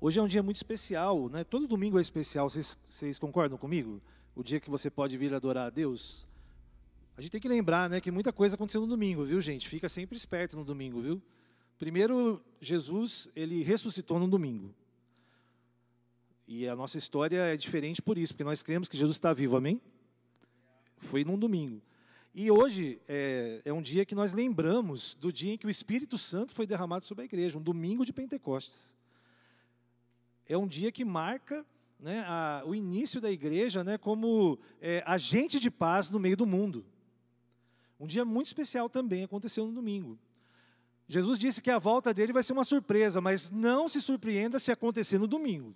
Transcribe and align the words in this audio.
Hoje 0.00 0.20
é 0.20 0.22
um 0.22 0.28
dia 0.28 0.44
muito 0.44 0.54
especial, 0.54 1.28
né? 1.28 1.42
Todo 1.42 1.66
domingo 1.66 1.98
é 1.98 2.00
especial, 2.00 2.48
vocês, 2.48 2.78
vocês 2.86 3.18
concordam 3.18 3.58
comigo? 3.58 4.00
O 4.32 4.44
dia 4.44 4.60
que 4.60 4.70
você 4.70 4.88
pode 4.88 5.16
vir 5.16 5.34
adorar 5.34 5.66
a 5.66 5.70
Deus. 5.70 6.24
A 7.16 7.20
gente 7.20 7.32
tem 7.32 7.40
que 7.40 7.48
lembrar, 7.48 7.90
né, 7.90 8.00
que 8.00 8.12
muita 8.12 8.32
coisa 8.32 8.54
aconteceu 8.54 8.80
no 8.80 8.86
domingo, 8.86 9.24
viu, 9.24 9.40
gente? 9.40 9.68
Fica 9.68 9.88
sempre 9.88 10.16
esperto 10.16 10.56
no 10.56 10.64
domingo, 10.64 11.02
viu? 11.02 11.20
Primeiro, 11.80 12.40
Jesus, 12.60 13.28
ele 13.34 13.64
ressuscitou 13.64 14.20
no 14.20 14.28
domingo. 14.28 14.72
E 16.46 16.68
a 16.68 16.76
nossa 16.76 16.96
história 16.96 17.40
é 17.52 17.56
diferente 17.56 18.00
por 18.00 18.16
isso, 18.16 18.32
porque 18.34 18.44
nós 18.44 18.62
cremos 18.62 18.88
que 18.88 18.96
Jesus 18.96 19.16
está 19.16 19.32
vivo, 19.32 19.56
amém? 19.56 19.82
Foi 20.98 21.24
num 21.24 21.36
domingo. 21.36 21.82
E 22.32 22.52
hoje 22.52 23.00
é, 23.08 23.62
é, 23.64 23.72
um 23.72 23.82
dia 23.82 24.06
que 24.06 24.14
nós 24.14 24.32
lembramos 24.32 25.16
do 25.16 25.32
dia 25.32 25.54
em 25.54 25.58
que 25.58 25.66
o 25.66 25.70
Espírito 25.70 26.16
Santo 26.16 26.54
foi 26.54 26.68
derramado 26.68 27.04
sobre 27.04 27.22
a 27.22 27.24
igreja, 27.24 27.58
um 27.58 27.62
domingo 27.62 28.06
de 28.06 28.12
Pentecostes. 28.12 28.96
É 30.48 30.56
um 30.56 30.66
dia 30.66 30.90
que 30.90 31.04
marca 31.04 31.64
né, 32.00 32.24
a, 32.26 32.62
o 32.64 32.74
início 32.74 33.20
da 33.20 33.30
igreja 33.30 33.84
né, 33.84 33.98
como 33.98 34.58
é, 34.80 35.02
agente 35.06 35.60
de 35.60 35.70
paz 35.70 36.10
no 36.10 36.18
meio 36.18 36.36
do 36.36 36.46
mundo. 36.46 36.84
Um 38.00 38.06
dia 38.06 38.24
muito 38.24 38.46
especial 38.46 38.88
também 38.88 39.24
aconteceu 39.24 39.66
no 39.66 39.72
domingo. 39.72 40.18
Jesus 41.08 41.38
disse 41.38 41.60
que 41.60 41.70
a 41.70 41.78
volta 41.78 42.12
dele 42.12 42.32
vai 42.32 42.42
ser 42.42 42.52
uma 42.52 42.64
surpresa, 42.64 43.20
mas 43.20 43.50
não 43.50 43.88
se 43.88 44.00
surpreenda 44.00 44.58
se 44.58 44.70
acontecer 44.70 45.18
no 45.18 45.26
domingo. 45.26 45.74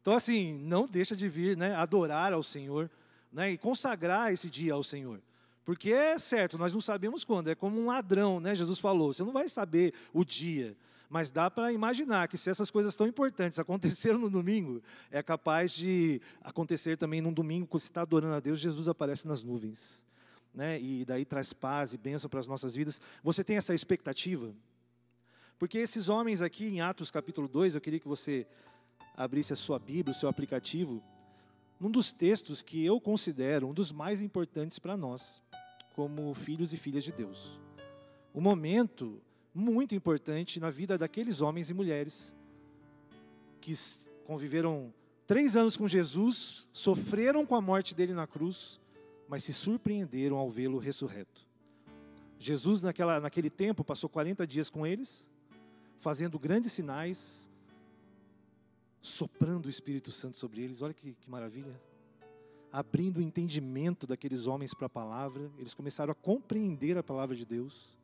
Então, 0.00 0.14
assim, 0.14 0.58
não 0.58 0.86
deixa 0.86 1.16
de 1.16 1.28
vir 1.28 1.56
né, 1.56 1.74
adorar 1.74 2.32
ao 2.32 2.42
Senhor 2.42 2.90
né, 3.32 3.52
e 3.52 3.58
consagrar 3.58 4.32
esse 4.32 4.50
dia 4.50 4.74
ao 4.74 4.82
Senhor. 4.82 5.20
Porque 5.64 5.92
é 5.92 6.18
certo, 6.18 6.58
nós 6.58 6.74
não 6.74 6.80
sabemos 6.80 7.24
quando, 7.24 7.48
é 7.48 7.54
como 7.54 7.80
um 7.80 7.86
ladrão, 7.86 8.40
né? 8.40 8.52
Jesus 8.54 8.80
falou, 8.80 9.12
você 9.12 9.22
não 9.22 9.32
vai 9.32 9.48
saber 9.48 9.94
o 10.12 10.24
dia, 10.24 10.76
mas 11.12 11.30
dá 11.30 11.50
para 11.50 11.70
imaginar 11.70 12.26
que 12.26 12.38
se 12.38 12.48
essas 12.48 12.70
coisas 12.70 12.96
tão 12.96 13.06
importantes 13.06 13.58
aconteceram 13.60 14.18
no 14.18 14.30
domingo, 14.30 14.82
é 15.10 15.22
capaz 15.22 15.70
de 15.72 16.22
acontecer 16.40 16.96
também 16.96 17.20
num 17.20 17.34
domingo, 17.34 17.66
quando 17.66 17.82
você 17.82 17.88
está 17.88 18.00
adorando 18.00 18.34
a 18.34 18.40
Deus, 18.40 18.58
Jesus 18.58 18.88
aparece 18.88 19.28
nas 19.28 19.42
nuvens. 19.42 20.06
Né? 20.54 20.80
E 20.80 21.04
daí 21.04 21.26
traz 21.26 21.52
paz 21.52 21.92
e 21.92 21.98
bênção 21.98 22.30
para 22.30 22.40
as 22.40 22.48
nossas 22.48 22.74
vidas. 22.74 22.98
Você 23.22 23.44
tem 23.44 23.58
essa 23.58 23.74
expectativa? 23.74 24.54
Porque 25.58 25.76
esses 25.76 26.08
homens 26.08 26.40
aqui 26.40 26.64
em 26.64 26.80
Atos 26.80 27.10
capítulo 27.10 27.46
2, 27.46 27.74
eu 27.74 27.80
queria 27.82 28.00
que 28.00 28.08
você 28.08 28.46
abrisse 29.14 29.52
a 29.52 29.56
sua 29.56 29.78
Bíblia, 29.78 30.16
o 30.16 30.18
seu 30.18 30.30
aplicativo, 30.30 31.02
num 31.78 31.90
dos 31.90 32.10
textos 32.10 32.62
que 32.62 32.82
eu 32.82 32.98
considero 32.98 33.68
um 33.68 33.74
dos 33.74 33.92
mais 33.92 34.22
importantes 34.22 34.78
para 34.78 34.96
nós 34.96 35.42
como 35.94 36.32
filhos 36.32 36.72
e 36.72 36.78
filhas 36.78 37.04
de 37.04 37.12
Deus. 37.12 37.60
Um 38.34 38.40
momento 38.40 39.20
muito 39.54 39.94
importante 39.94 40.58
na 40.58 40.70
vida 40.70 40.96
daqueles 40.96 41.40
homens 41.40 41.70
e 41.70 41.74
mulheres 41.74 42.34
que 43.60 43.74
conviveram 44.24 44.92
três 45.26 45.56
anos 45.56 45.76
com 45.76 45.86
Jesus, 45.86 46.68
sofreram 46.72 47.46
com 47.46 47.54
a 47.54 47.60
morte 47.60 47.94
dele 47.94 48.12
na 48.12 48.26
cruz, 48.26 48.80
mas 49.28 49.44
se 49.44 49.52
surpreenderam 49.52 50.36
ao 50.36 50.50
vê-lo 50.50 50.78
ressurreto. 50.78 51.46
Jesus, 52.38 52.82
naquela, 52.82 53.20
naquele 53.20 53.48
tempo, 53.48 53.84
passou 53.84 54.08
40 54.08 54.46
dias 54.46 54.68
com 54.68 54.86
eles, 54.86 55.28
fazendo 55.98 56.38
grandes 56.38 56.72
sinais, 56.72 57.50
soprando 59.00 59.66
o 59.66 59.70
Espírito 59.70 60.10
Santo 60.10 60.36
sobre 60.36 60.60
eles. 60.62 60.82
Olha 60.82 60.92
que, 60.92 61.14
que 61.14 61.30
maravilha 61.30 61.80
abrindo 62.72 63.18
o 63.18 63.22
entendimento 63.22 64.06
daqueles 64.06 64.46
homens 64.46 64.72
para 64.72 64.86
a 64.86 64.90
palavra, 64.90 65.50
eles 65.58 65.74
começaram 65.74 66.10
a 66.10 66.14
compreender 66.14 66.96
a 66.96 67.02
palavra 67.02 67.36
de 67.36 67.44
Deus. 67.44 67.98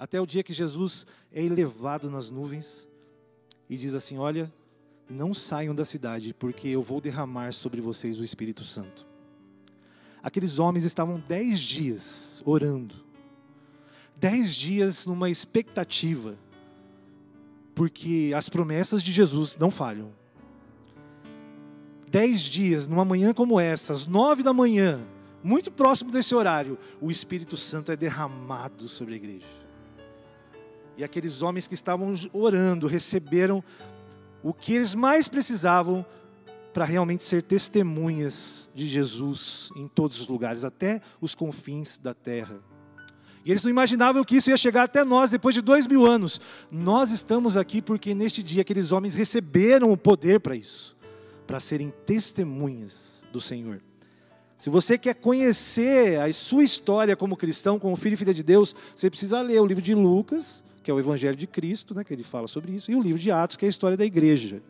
Até 0.00 0.18
o 0.18 0.24
dia 0.24 0.42
que 0.42 0.54
Jesus 0.54 1.06
é 1.30 1.44
elevado 1.44 2.08
nas 2.08 2.30
nuvens 2.30 2.88
e 3.68 3.76
diz 3.76 3.94
assim: 3.94 4.16
Olha, 4.16 4.50
não 5.06 5.34
saiam 5.34 5.74
da 5.74 5.84
cidade, 5.84 6.32
porque 6.32 6.68
eu 6.68 6.80
vou 6.80 7.02
derramar 7.02 7.52
sobre 7.52 7.82
vocês 7.82 8.18
o 8.18 8.24
Espírito 8.24 8.64
Santo. 8.64 9.06
Aqueles 10.22 10.58
homens 10.58 10.84
estavam 10.84 11.22
dez 11.28 11.60
dias 11.60 12.42
orando, 12.46 12.94
dez 14.16 14.54
dias 14.54 15.04
numa 15.04 15.28
expectativa, 15.28 16.38
porque 17.74 18.32
as 18.34 18.48
promessas 18.48 19.02
de 19.02 19.12
Jesus 19.12 19.58
não 19.58 19.70
falham 19.70 20.18
dez 22.10 22.40
dias, 22.40 22.88
numa 22.88 23.04
manhã 23.04 23.34
como 23.34 23.60
essa, 23.60 23.92
às 23.92 24.06
nove 24.06 24.42
da 24.42 24.52
manhã, 24.54 24.98
muito 25.44 25.70
próximo 25.70 26.10
desse 26.10 26.34
horário, 26.34 26.78
o 27.02 27.10
Espírito 27.10 27.56
Santo 27.58 27.92
é 27.92 27.96
derramado 27.96 28.88
sobre 28.88 29.12
a 29.12 29.16
igreja. 29.18 29.59
E 31.00 31.04
aqueles 31.04 31.40
homens 31.40 31.66
que 31.66 31.72
estavam 31.72 32.12
orando 32.30 32.86
receberam 32.86 33.64
o 34.42 34.52
que 34.52 34.74
eles 34.74 34.94
mais 34.94 35.26
precisavam 35.28 36.04
para 36.74 36.84
realmente 36.84 37.24
ser 37.24 37.42
testemunhas 37.42 38.68
de 38.74 38.86
Jesus 38.86 39.70
em 39.74 39.88
todos 39.88 40.20
os 40.20 40.28
lugares, 40.28 40.62
até 40.62 41.00
os 41.18 41.34
confins 41.34 41.96
da 41.96 42.12
terra. 42.12 42.60
E 43.46 43.50
eles 43.50 43.62
não 43.62 43.70
imaginavam 43.70 44.22
que 44.22 44.36
isso 44.36 44.50
ia 44.50 44.58
chegar 44.58 44.82
até 44.82 45.02
nós 45.02 45.30
depois 45.30 45.54
de 45.54 45.62
dois 45.62 45.86
mil 45.86 46.04
anos. 46.04 46.38
Nós 46.70 47.10
estamos 47.10 47.56
aqui 47.56 47.80
porque 47.80 48.14
neste 48.14 48.42
dia 48.42 48.60
aqueles 48.60 48.92
homens 48.92 49.14
receberam 49.14 49.90
o 49.90 49.96
poder 49.96 50.38
para 50.38 50.54
isso 50.54 50.94
para 51.46 51.58
serem 51.58 51.90
testemunhas 52.04 53.24
do 53.32 53.40
Senhor. 53.40 53.80
Se 54.58 54.68
você 54.68 54.98
quer 54.98 55.14
conhecer 55.14 56.20
a 56.20 56.30
sua 56.34 56.62
história 56.62 57.16
como 57.16 57.38
cristão, 57.38 57.78
como 57.78 57.96
filho 57.96 58.12
e 58.12 58.18
filha 58.18 58.34
de 58.34 58.42
Deus, 58.42 58.76
você 58.94 59.08
precisa 59.08 59.40
ler 59.40 59.62
o 59.62 59.66
livro 59.66 59.82
de 59.82 59.94
Lucas, 59.94 60.62
que 60.90 60.92
é 60.92 60.94
o 60.96 60.98
Evangelho 60.98 61.36
de 61.36 61.46
Cristo, 61.46 61.94
né, 61.94 62.02
que 62.02 62.12
ele 62.12 62.24
fala 62.24 62.48
sobre 62.48 62.72
isso, 62.72 62.90
e 62.90 62.96
o 62.96 63.00
livro 63.00 63.20
de 63.20 63.30
Atos, 63.30 63.56
que 63.56 63.64
é 63.64 63.68
a 63.68 63.70
história 63.70 63.96
da 63.96 64.04
igreja. 64.04 64.60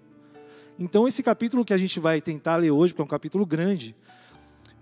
Então, 0.79 1.09
esse 1.09 1.23
capítulo 1.23 1.65
que 1.65 1.73
a 1.73 1.79
gente 1.79 1.99
vai 1.99 2.21
tentar 2.21 2.57
ler 2.57 2.71
hoje, 2.71 2.93
porque 2.93 3.01
é 3.01 3.05
um 3.05 3.09
capítulo 3.09 3.47
grande, 3.47 3.97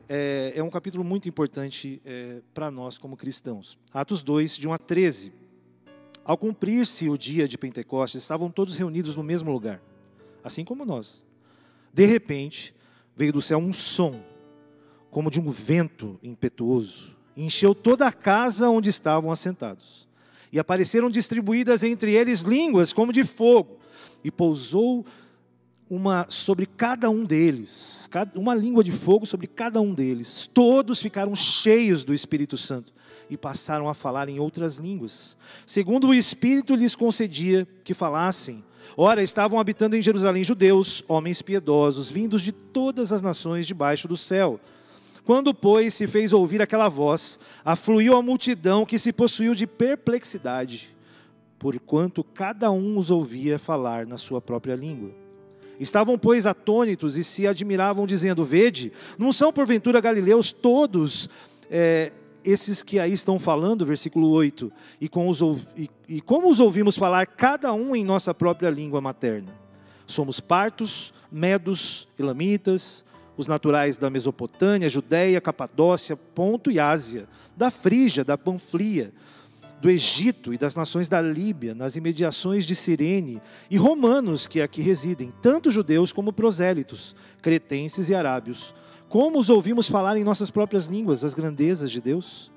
é, 0.08 0.52
é 0.56 0.62
um 0.64 0.68
capítulo 0.68 1.04
muito 1.04 1.28
importante 1.28 2.02
é, 2.04 2.40
para 2.52 2.72
nós 2.72 2.98
como 2.98 3.16
cristãos. 3.16 3.78
Atos 3.94 4.24
2, 4.24 4.56
de 4.56 4.66
1 4.66 4.72
a 4.72 4.78
13. 4.78 5.32
Ao 6.24 6.36
cumprir-se 6.36 7.08
o 7.08 7.16
dia 7.16 7.46
de 7.46 7.56
Pentecostes, 7.56 8.20
estavam 8.20 8.50
todos 8.50 8.74
reunidos 8.74 9.14
no 9.14 9.22
mesmo 9.22 9.52
lugar, 9.52 9.80
assim 10.42 10.64
como 10.64 10.84
nós. 10.84 11.22
De 11.94 12.04
repente, 12.04 12.74
veio 13.14 13.32
do 13.32 13.40
céu 13.40 13.58
um 13.58 13.72
som, 13.72 14.20
como 15.08 15.30
de 15.30 15.40
um 15.40 15.52
vento 15.52 16.18
impetuoso, 16.20 17.16
e 17.36 17.44
encheu 17.44 17.76
toda 17.76 18.08
a 18.08 18.12
casa 18.12 18.68
onde 18.68 18.90
estavam 18.90 19.30
assentados. 19.30 20.07
E 20.52 20.58
apareceram 20.58 21.10
distribuídas 21.10 21.82
entre 21.82 22.12
eles 22.14 22.40
línguas 22.40 22.92
como 22.92 23.12
de 23.12 23.24
fogo, 23.24 23.78
e 24.24 24.30
pousou 24.30 25.04
uma 25.90 26.26
sobre 26.28 26.66
cada 26.66 27.08
um 27.08 27.24
deles, 27.24 28.08
uma 28.34 28.54
língua 28.54 28.84
de 28.84 28.92
fogo 28.92 29.24
sobre 29.24 29.46
cada 29.46 29.80
um 29.80 29.94
deles. 29.94 30.48
Todos 30.52 31.00
ficaram 31.00 31.34
cheios 31.34 32.04
do 32.04 32.12
Espírito 32.12 32.56
Santo 32.56 32.92
e 33.30 33.36
passaram 33.36 33.88
a 33.88 33.94
falar 33.94 34.28
em 34.28 34.38
outras 34.38 34.76
línguas, 34.76 35.36
segundo 35.66 36.08
o 36.08 36.14
Espírito 36.14 36.74
lhes 36.74 36.94
concedia 36.94 37.66
que 37.84 37.94
falassem. 37.94 38.64
Ora, 38.96 39.22
estavam 39.22 39.60
habitando 39.60 39.96
em 39.96 40.02
Jerusalém 40.02 40.42
judeus, 40.42 41.04
homens 41.06 41.42
piedosos, 41.42 42.10
vindos 42.10 42.42
de 42.42 42.52
todas 42.52 43.12
as 43.12 43.20
nações 43.20 43.66
debaixo 43.66 44.08
do 44.08 44.16
céu. 44.16 44.58
Quando, 45.28 45.52
pois, 45.52 45.92
se 45.92 46.06
fez 46.06 46.32
ouvir 46.32 46.62
aquela 46.62 46.88
voz, 46.88 47.38
afluiu 47.62 48.16
a 48.16 48.22
multidão 48.22 48.86
que 48.86 48.98
se 48.98 49.12
possuiu 49.12 49.54
de 49.54 49.66
perplexidade, 49.66 50.96
porquanto 51.58 52.24
cada 52.24 52.70
um 52.70 52.96
os 52.96 53.10
ouvia 53.10 53.58
falar 53.58 54.06
na 54.06 54.16
sua 54.16 54.40
própria 54.40 54.74
língua. 54.74 55.10
Estavam, 55.78 56.18
pois, 56.18 56.46
atônitos 56.46 57.14
e 57.14 57.22
se 57.22 57.46
admiravam, 57.46 58.06
dizendo: 58.06 58.42
Vede, 58.42 58.90
não 59.18 59.30
são 59.30 59.52
porventura 59.52 60.00
galileus 60.00 60.50
todos 60.50 61.28
é, 61.70 62.10
esses 62.42 62.82
que 62.82 62.98
aí 62.98 63.12
estão 63.12 63.38
falando, 63.38 63.84
versículo 63.84 64.30
8, 64.30 64.72
e, 64.98 65.10
com 65.10 65.28
os, 65.28 65.42
e, 65.76 65.90
e 66.08 66.22
como 66.22 66.48
os 66.48 66.58
ouvimos 66.58 66.96
falar, 66.96 67.26
cada 67.26 67.70
um 67.74 67.94
em 67.94 68.02
nossa 68.02 68.32
própria 68.32 68.70
língua 68.70 69.02
materna. 69.02 69.52
Somos 70.06 70.40
partos, 70.40 71.12
medos, 71.30 72.08
elamitas, 72.18 73.04
os 73.38 73.46
naturais 73.46 73.96
da 73.96 74.10
Mesopotâmia, 74.10 74.90
Judéia, 74.90 75.40
Capadócia, 75.40 76.14
Ponto 76.14 76.70
e 76.70 76.78
Ásia, 76.78 77.26
da 77.56 77.70
Frígia, 77.70 78.22
da 78.22 78.36
Panflia, 78.36 79.10
do 79.80 79.88
Egito 79.88 80.52
e 80.52 80.58
das 80.58 80.74
nações 80.74 81.08
da 81.08 81.22
Líbia, 81.22 81.74
nas 81.74 81.96
imediações 81.96 82.66
de 82.66 82.74
Cirene, 82.74 83.40
e 83.70 83.78
romanos 83.78 84.46
que 84.46 84.60
aqui 84.60 84.82
residem, 84.82 85.32
tanto 85.40 85.70
judeus 85.70 86.12
como 86.12 86.34
prosélitos, 86.34 87.16
cretenses 87.40 88.10
e 88.10 88.14
arábios 88.14 88.74
como 89.08 89.38
os 89.38 89.48
ouvimos 89.48 89.88
falar 89.88 90.18
em 90.18 90.24
nossas 90.24 90.50
próprias 90.50 90.86
línguas 90.86 91.24
as 91.24 91.32
grandezas 91.32 91.90
de 91.90 92.00
Deus? 92.00 92.52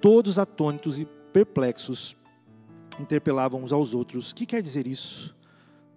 Todos 0.00 0.38
atônitos 0.38 0.98
e 0.98 1.04
perplexos 1.30 2.16
interpelavam 2.98 3.62
uns 3.62 3.72
aos 3.72 3.92
outros: 3.92 4.32
que 4.32 4.46
quer 4.46 4.62
dizer 4.62 4.86
isso? 4.86 5.36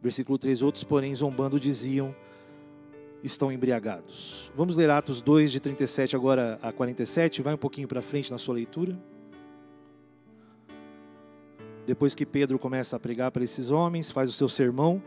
Versículo 0.01 0.37
3: 0.37 0.61
Outros, 0.61 0.83
porém, 0.83 1.15
zombando, 1.15 1.57
diziam: 1.57 2.13
Estão 3.23 3.51
embriagados. 3.51 4.51
Vamos 4.55 4.75
ler 4.75 4.89
Atos 4.89 5.21
2, 5.21 5.51
de 5.51 5.59
37 5.59 6.15
agora 6.15 6.59
a 6.61 6.71
47. 6.71 7.41
Vai 7.41 7.53
um 7.53 7.57
pouquinho 7.57 7.87
para 7.87 8.01
frente 8.01 8.31
na 8.31 8.37
sua 8.37 8.55
leitura. 8.55 8.97
Depois 11.85 12.15
que 12.15 12.25
Pedro 12.25 12.57
começa 12.57 12.95
a 12.95 12.99
pregar 12.99 13.31
para 13.31 13.43
esses 13.43 13.71
homens, 13.71 14.11
faz 14.11 14.29
o 14.29 14.33
seu 14.33 14.49
sermão, 14.49 15.01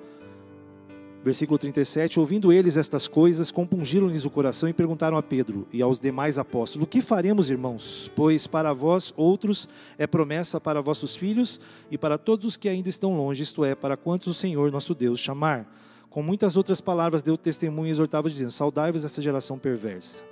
Versículo 1.24 1.58
37: 1.58 2.20
Ouvindo 2.20 2.52
eles 2.52 2.76
estas 2.76 3.08
coisas, 3.08 3.50
compungiram-lhes 3.50 4.24
o 4.24 4.30
coração 4.30 4.68
e 4.68 4.72
perguntaram 4.72 5.16
a 5.16 5.22
Pedro 5.22 5.66
e 5.72 5.82
aos 5.82 5.98
demais 5.98 6.38
apóstolos: 6.38 6.84
O 6.84 6.88
que 6.88 7.00
faremos, 7.00 7.50
irmãos? 7.50 8.10
Pois 8.14 8.46
para 8.46 8.72
vós 8.72 9.12
outros 9.16 9.68
é 9.98 10.06
promessa 10.06 10.60
para 10.60 10.80
vossos 10.80 11.16
filhos 11.16 11.60
e 11.90 11.98
para 11.98 12.16
todos 12.16 12.46
os 12.46 12.56
que 12.56 12.68
ainda 12.68 12.88
estão 12.88 13.16
longe, 13.16 13.42
isto 13.42 13.64
é, 13.64 13.74
para 13.74 13.96
quantos 13.96 14.28
o 14.28 14.34
Senhor 14.34 14.70
nosso 14.70 14.94
Deus 14.94 15.18
chamar. 15.18 15.66
Com 16.10 16.22
muitas 16.22 16.56
outras 16.56 16.80
palavras 16.80 17.22
deu 17.22 17.36
testemunho 17.36 17.88
e 17.88 17.90
exortava, 17.90 18.30
dizendo: 18.30 18.50
Saudai-vos 18.50 19.04
essa 19.04 19.20
geração 19.20 19.58
perversa. 19.58 20.24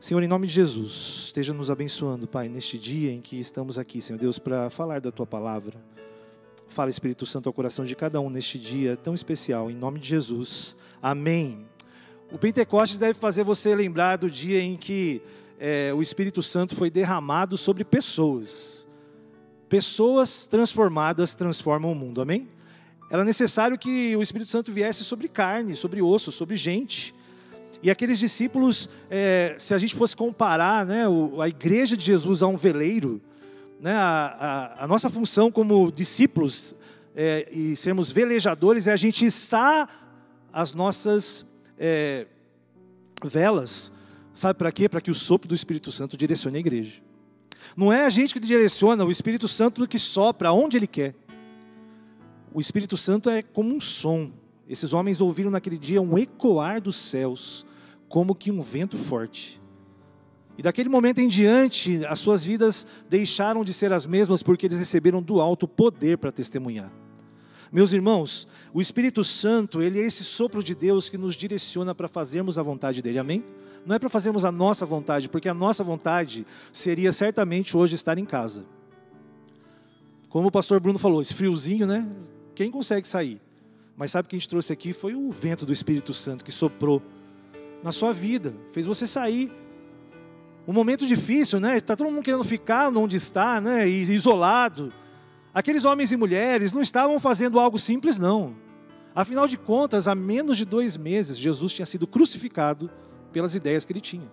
Senhor, 0.00 0.22
em 0.22 0.28
nome 0.28 0.46
de 0.46 0.52
Jesus, 0.52 1.24
esteja 1.26 1.52
nos 1.52 1.70
abençoando, 1.70 2.28
Pai, 2.28 2.48
neste 2.48 2.78
dia 2.78 3.10
em 3.10 3.20
que 3.20 3.38
estamos 3.38 3.78
aqui, 3.78 4.00
Senhor 4.00 4.18
Deus, 4.18 4.38
para 4.38 4.70
falar 4.70 5.00
da 5.00 5.10
tua 5.10 5.26
palavra. 5.26 5.76
Fala, 6.68 6.90
Espírito 6.90 7.26
Santo, 7.26 7.48
ao 7.48 7.52
coração 7.52 7.84
de 7.84 7.96
cada 7.96 8.20
um 8.20 8.30
neste 8.30 8.58
dia 8.58 8.96
tão 8.96 9.14
especial, 9.14 9.70
em 9.70 9.74
nome 9.74 9.98
de 9.98 10.06
Jesus. 10.06 10.76
Amém. 11.02 11.66
O 12.30 12.38
Pentecostes 12.38 12.98
deve 12.98 13.14
fazer 13.14 13.42
você 13.42 13.74
lembrar 13.74 14.18
do 14.18 14.30
dia 14.30 14.60
em 14.62 14.76
que 14.76 15.20
é, 15.58 15.92
o 15.94 16.02
Espírito 16.02 16.42
Santo 16.42 16.76
foi 16.76 16.90
derramado 16.90 17.56
sobre 17.56 17.84
pessoas. 17.84 18.86
Pessoas 19.68 20.46
transformadas 20.46 21.34
transformam 21.34 21.90
o 21.90 21.94
mundo, 21.94 22.20
amém? 22.20 22.48
Era 23.10 23.24
necessário 23.24 23.78
que 23.78 24.14
o 24.16 24.22
Espírito 24.22 24.50
Santo 24.50 24.70
viesse 24.70 25.02
sobre 25.02 25.28
carne, 25.28 25.74
sobre 25.74 26.02
osso, 26.02 26.30
sobre 26.30 26.56
gente. 26.56 27.14
E 27.82 27.90
aqueles 27.90 28.18
discípulos, 28.18 28.90
é, 29.08 29.54
se 29.58 29.72
a 29.72 29.78
gente 29.78 29.94
fosse 29.94 30.14
comparar 30.14 30.84
né, 30.84 31.04
a 31.40 31.48
igreja 31.48 31.96
de 31.96 32.04
Jesus 32.04 32.42
a 32.42 32.46
um 32.46 32.56
veleiro, 32.56 33.20
né, 33.80 33.92
a, 33.92 34.76
a, 34.78 34.84
a, 34.84 34.88
nossa 34.88 35.08
função 35.08 35.50
como 35.50 35.90
discípulos 35.90 36.74
é, 37.14 37.48
e 37.50 37.76
sermos 37.76 38.10
velejadores 38.10 38.88
é 38.88 38.92
a 38.92 38.96
gente 38.96 39.24
içar 39.24 39.88
as 40.52 40.74
nossas 40.74 41.46
é, 41.78 42.26
velas. 43.24 43.92
Sabe 44.34 44.58
para 44.58 44.72
quê? 44.72 44.88
Para 44.88 45.00
que 45.00 45.10
o 45.10 45.14
sopro 45.14 45.48
do 45.48 45.54
Espírito 45.54 45.90
Santo 45.90 46.16
direcione 46.16 46.58
a 46.58 46.60
igreja. 46.60 47.00
Não 47.76 47.92
é 47.92 48.04
a 48.04 48.10
gente 48.10 48.34
que 48.34 48.40
direciona, 48.40 49.04
o 49.04 49.10
Espírito 49.10 49.48
Santo 49.48 49.86
que 49.86 49.98
sopra 49.98 50.52
onde 50.52 50.76
ele 50.76 50.86
quer. 50.86 51.14
O 52.52 52.60
Espírito 52.60 52.96
Santo 52.96 53.28
é 53.28 53.42
como 53.42 53.74
um 53.74 53.80
som. 53.80 54.30
Esses 54.68 54.92
homens 54.92 55.20
ouviram 55.20 55.50
naquele 55.50 55.78
dia 55.78 56.00
um 56.00 56.18
ecoar 56.18 56.80
dos 56.80 56.96
céus, 56.96 57.66
como 58.08 58.34
que 58.34 58.50
um 58.50 58.62
vento 58.62 58.96
forte. 58.96 59.60
E 60.56 60.62
daquele 60.62 60.88
momento 60.88 61.20
em 61.20 61.28
diante, 61.28 62.04
as 62.06 62.18
suas 62.18 62.42
vidas 62.42 62.86
deixaram 63.08 63.62
de 63.62 63.72
ser 63.72 63.92
as 63.92 64.06
mesmas 64.06 64.42
porque 64.42 64.66
eles 64.66 64.78
receberam 64.78 65.22
do 65.22 65.40
alto 65.40 65.68
poder 65.68 66.18
para 66.18 66.32
testemunhar. 66.32 66.92
Meus 67.70 67.92
irmãos, 67.92 68.48
o 68.72 68.80
Espírito 68.80 69.22
Santo, 69.22 69.82
ele 69.82 70.00
é 70.00 70.02
esse 70.02 70.24
sopro 70.24 70.62
de 70.62 70.74
Deus 70.74 71.08
que 71.08 71.18
nos 71.18 71.34
direciona 71.34 71.94
para 71.94 72.08
fazermos 72.08 72.58
a 72.58 72.62
vontade 72.62 73.02
dele. 73.02 73.18
Amém? 73.18 73.44
Não 73.86 73.94
é 73.94 73.98
para 73.98 74.08
fazermos 74.08 74.44
a 74.44 74.50
nossa 74.50 74.84
vontade, 74.84 75.28
porque 75.28 75.48
a 75.48 75.54
nossa 75.54 75.84
vontade 75.84 76.46
seria 76.72 77.12
certamente 77.12 77.76
hoje 77.76 77.94
estar 77.94 78.18
em 78.18 78.24
casa. 78.24 78.64
Como 80.28 80.48
o 80.48 80.50
pastor 80.50 80.80
Bruno 80.80 80.98
falou, 80.98 81.22
esse 81.22 81.34
friozinho, 81.34 81.86
né? 81.86 82.08
Quem 82.58 82.72
consegue 82.72 83.06
sair? 83.06 83.40
Mas 83.96 84.10
sabe 84.10 84.26
o 84.26 84.28
que 84.28 84.34
a 84.34 84.38
gente 84.38 84.48
trouxe 84.48 84.72
aqui 84.72 84.92
foi 84.92 85.14
o 85.14 85.30
vento 85.30 85.64
do 85.64 85.72
Espírito 85.72 86.12
Santo 86.12 86.44
que 86.44 86.50
soprou 86.50 87.00
na 87.84 87.92
sua 87.92 88.12
vida, 88.12 88.52
fez 88.72 88.84
você 88.84 89.06
sair 89.06 89.52
um 90.66 90.72
momento 90.72 91.06
difícil, 91.06 91.60
né? 91.60 91.76
Está 91.76 91.94
todo 91.94 92.10
mundo 92.10 92.24
querendo 92.24 92.42
ficar 92.42 92.88
onde 92.88 93.16
está, 93.16 93.60
né? 93.60 93.86
Isolado. 93.86 94.92
Aqueles 95.54 95.84
homens 95.84 96.10
e 96.10 96.16
mulheres 96.16 96.72
não 96.72 96.82
estavam 96.82 97.20
fazendo 97.20 97.60
algo 97.60 97.78
simples, 97.78 98.18
não. 98.18 98.56
Afinal 99.14 99.46
de 99.46 99.56
contas, 99.56 100.08
há 100.08 100.14
menos 100.16 100.56
de 100.56 100.64
dois 100.64 100.96
meses, 100.96 101.38
Jesus 101.38 101.72
tinha 101.72 101.86
sido 101.86 102.08
crucificado 102.08 102.90
pelas 103.32 103.54
ideias 103.54 103.84
que 103.84 103.92
ele 103.92 104.00
tinha. 104.00 104.28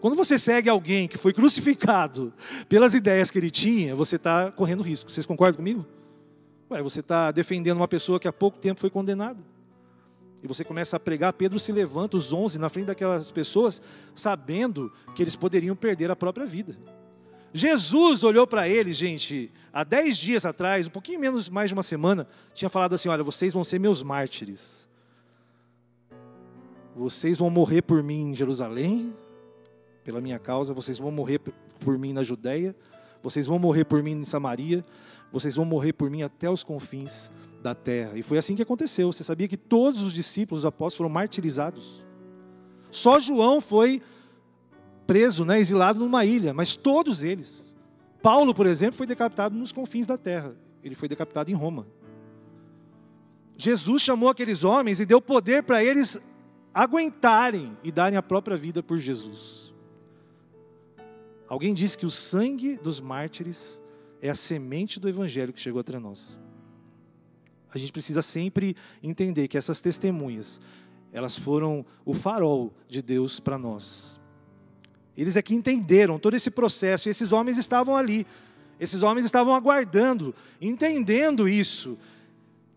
Quando 0.00 0.16
você 0.16 0.38
segue 0.38 0.70
alguém 0.70 1.06
que 1.06 1.18
foi 1.18 1.34
crucificado 1.34 2.32
pelas 2.70 2.94
ideias 2.94 3.30
que 3.30 3.38
ele 3.38 3.50
tinha, 3.50 3.94
você 3.94 4.16
está 4.16 4.50
correndo 4.50 4.82
risco. 4.82 5.10
Vocês 5.10 5.26
concordam 5.26 5.58
comigo? 5.58 5.97
Ué, 6.70 6.82
você 6.82 7.00
está 7.00 7.30
defendendo 7.30 7.78
uma 7.78 7.88
pessoa 7.88 8.20
que 8.20 8.28
há 8.28 8.32
pouco 8.32 8.58
tempo 8.58 8.80
foi 8.80 8.90
condenada. 8.90 9.38
E 10.42 10.46
você 10.46 10.62
começa 10.64 10.96
a 10.96 11.00
pregar, 11.00 11.32
Pedro 11.32 11.58
se 11.58 11.72
levanta, 11.72 12.16
os 12.16 12.32
onze, 12.32 12.58
na 12.58 12.68
frente 12.68 12.86
daquelas 12.86 13.30
pessoas, 13.30 13.82
sabendo 14.14 14.92
que 15.14 15.22
eles 15.22 15.34
poderiam 15.34 15.74
perder 15.74 16.10
a 16.10 16.16
própria 16.16 16.46
vida. 16.46 16.76
Jesus 17.52 18.22
olhou 18.22 18.46
para 18.46 18.68
eles, 18.68 18.96
gente, 18.96 19.50
há 19.72 19.82
dez 19.82 20.16
dias 20.16 20.44
atrás, 20.44 20.86
um 20.86 20.90
pouquinho 20.90 21.18
menos, 21.18 21.48
mais 21.48 21.70
de 21.70 21.74
uma 21.74 21.82
semana, 21.82 22.28
tinha 22.52 22.68
falado 22.68 22.94
assim: 22.94 23.08
Olha, 23.08 23.24
vocês 23.24 23.52
vão 23.52 23.64
ser 23.64 23.80
meus 23.80 24.02
mártires. 24.02 24.86
Vocês 26.94 27.38
vão 27.38 27.48
morrer 27.48 27.82
por 27.82 28.02
mim 28.02 28.30
em 28.30 28.34
Jerusalém, 28.34 29.14
pela 30.04 30.20
minha 30.20 30.38
causa, 30.38 30.74
vocês 30.74 30.98
vão 30.98 31.10
morrer 31.10 31.38
por 31.80 31.98
mim 31.98 32.12
na 32.12 32.22
Judéia, 32.22 32.76
vocês 33.22 33.46
vão 33.46 33.58
morrer 33.58 33.84
por 33.84 34.02
mim 34.02 34.12
em 34.12 34.24
Samaria, 34.24 34.84
vocês 35.32 35.56
vão 35.56 35.64
morrer 35.64 35.92
por 35.92 36.10
mim 36.10 36.22
até 36.22 36.50
os 36.50 36.62
confins 36.62 37.30
da 37.62 37.74
terra. 37.74 38.16
E 38.16 38.22
foi 38.22 38.38
assim 38.38 38.56
que 38.56 38.62
aconteceu. 38.62 39.12
Você 39.12 39.24
sabia 39.24 39.48
que 39.48 39.56
todos 39.56 40.02
os 40.02 40.12
discípulos, 40.12 40.60
os 40.60 40.66
apóstolos, 40.66 40.96
foram 40.96 41.10
martirizados? 41.10 42.04
Só 42.90 43.18
João 43.18 43.60
foi 43.60 44.02
preso, 45.06 45.44
né, 45.44 45.58
exilado 45.58 45.98
numa 45.98 46.24
ilha, 46.24 46.52
mas 46.52 46.76
todos 46.76 47.24
eles. 47.24 47.74
Paulo, 48.22 48.54
por 48.54 48.66
exemplo, 48.66 48.96
foi 48.96 49.06
decapitado 49.06 49.54
nos 49.56 49.72
confins 49.72 50.06
da 50.06 50.16
terra. 50.16 50.54
Ele 50.82 50.94
foi 50.94 51.08
decapitado 51.08 51.50
em 51.50 51.54
Roma. 51.54 51.86
Jesus 53.56 54.02
chamou 54.02 54.28
aqueles 54.28 54.64
homens 54.64 55.00
e 55.00 55.06
deu 55.06 55.20
poder 55.20 55.62
para 55.62 55.82
eles 55.82 56.18
aguentarem 56.72 57.76
e 57.82 57.90
darem 57.90 58.16
a 58.16 58.22
própria 58.22 58.56
vida 58.56 58.82
por 58.82 58.98
Jesus. 58.98 59.74
Alguém 61.48 61.74
disse 61.74 61.96
que 61.96 62.06
o 62.06 62.10
sangue 62.10 62.76
dos 62.76 63.00
mártires 63.00 63.82
é 64.20 64.30
a 64.30 64.34
semente 64.34 64.98
do 64.98 65.08
evangelho 65.08 65.52
que 65.52 65.60
chegou 65.60 65.80
até 65.80 65.98
nós. 65.98 66.38
A 67.72 67.78
gente 67.78 67.92
precisa 67.92 68.22
sempre 68.22 68.76
entender 69.02 69.48
que 69.48 69.58
essas 69.58 69.80
testemunhas, 69.80 70.60
elas 71.12 71.36
foram 71.36 71.84
o 72.04 72.14
farol 72.14 72.72
de 72.88 73.02
Deus 73.02 73.38
para 73.38 73.58
nós. 73.58 74.18
Eles 75.16 75.36
é 75.36 75.42
que 75.42 75.54
entenderam 75.54 76.18
todo 76.18 76.34
esse 76.34 76.50
processo 76.50 77.08
e 77.08 77.10
esses 77.10 77.32
homens 77.32 77.58
estavam 77.58 77.96
ali. 77.96 78.26
Esses 78.78 79.02
homens 79.02 79.24
estavam 79.24 79.54
aguardando, 79.54 80.34
entendendo 80.60 81.48
isso. 81.48 81.98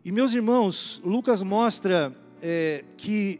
E 0.03 0.11
meus 0.11 0.33
irmãos, 0.33 0.99
Lucas 1.05 1.43
mostra 1.43 2.15
é, 2.41 2.83
que 2.97 3.39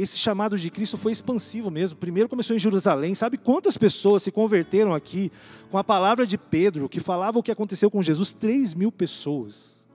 esse 0.00 0.16
chamado 0.16 0.58
de 0.58 0.70
Cristo 0.70 0.96
foi 0.96 1.12
expansivo 1.12 1.70
mesmo. 1.70 1.98
Primeiro 1.98 2.28
começou 2.28 2.56
em 2.56 2.58
Jerusalém. 2.58 3.14
Sabe 3.14 3.36
quantas 3.36 3.76
pessoas 3.76 4.22
se 4.22 4.30
converteram 4.30 4.94
aqui 4.94 5.30
com 5.70 5.78
a 5.78 5.84
palavra 5.84 6.26
de 6.26 6.38
Pedro, 6.38 6.88
que 6.88 7.00
falava 7.00 7.38
o 7.38 7.42
que 7.42 7.50
aconteceu 7.50 7.90
com 7.90 8.02
Jesus? 8.02 8.32
Três 8.32 8.74
mil 8.74 8.90
pessoas. 8.90 9.86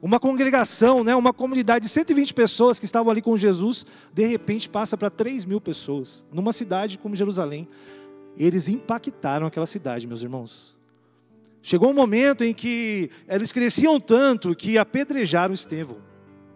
Uma 0.00 0.20
congregação, 0.20 1.02
né, 1.02 1.16
uma 1.16 1.32
comunidade 1.32 1.86
de 1.86 1.90
120 1.90 2.32
pessoas 2.32 2.78
que 2.78 2.84
estavam 2.84 3.10
ali 3.10 3.20
com 3.20 3.36
Jesus, 3.36 3.84
de 4.12 4.26
repente 4.26 4.68
passa 4.68 4.96
para 4.96 5.10
3 5.10 5.44
mil 5.44 5.60
pessoas, 5.60 6.24
numa 6.32 6.52
cidade 6.52 6.98
como 6.98 7.16
Jerusalém. 7.16 7.66
Eles 8.36 8.68
impactaram 8.68 9.46
aquela 9.46 9.66
cidade, 9.66 10.06
meus 10.06 10.22
irmãos. 10.22 10.76
Chegou 11.60 11.90
um 11.90 11.94
momento 11.94 12.44
em 12.44 12.54
que 12.54 13.10
eles 13.26 13.50
cresciam 13.50 13.98
tanto 13.98 14.54
que 14.54 14.78
apedrejaram 14.78 15.52
Estevão. 15.52 15.98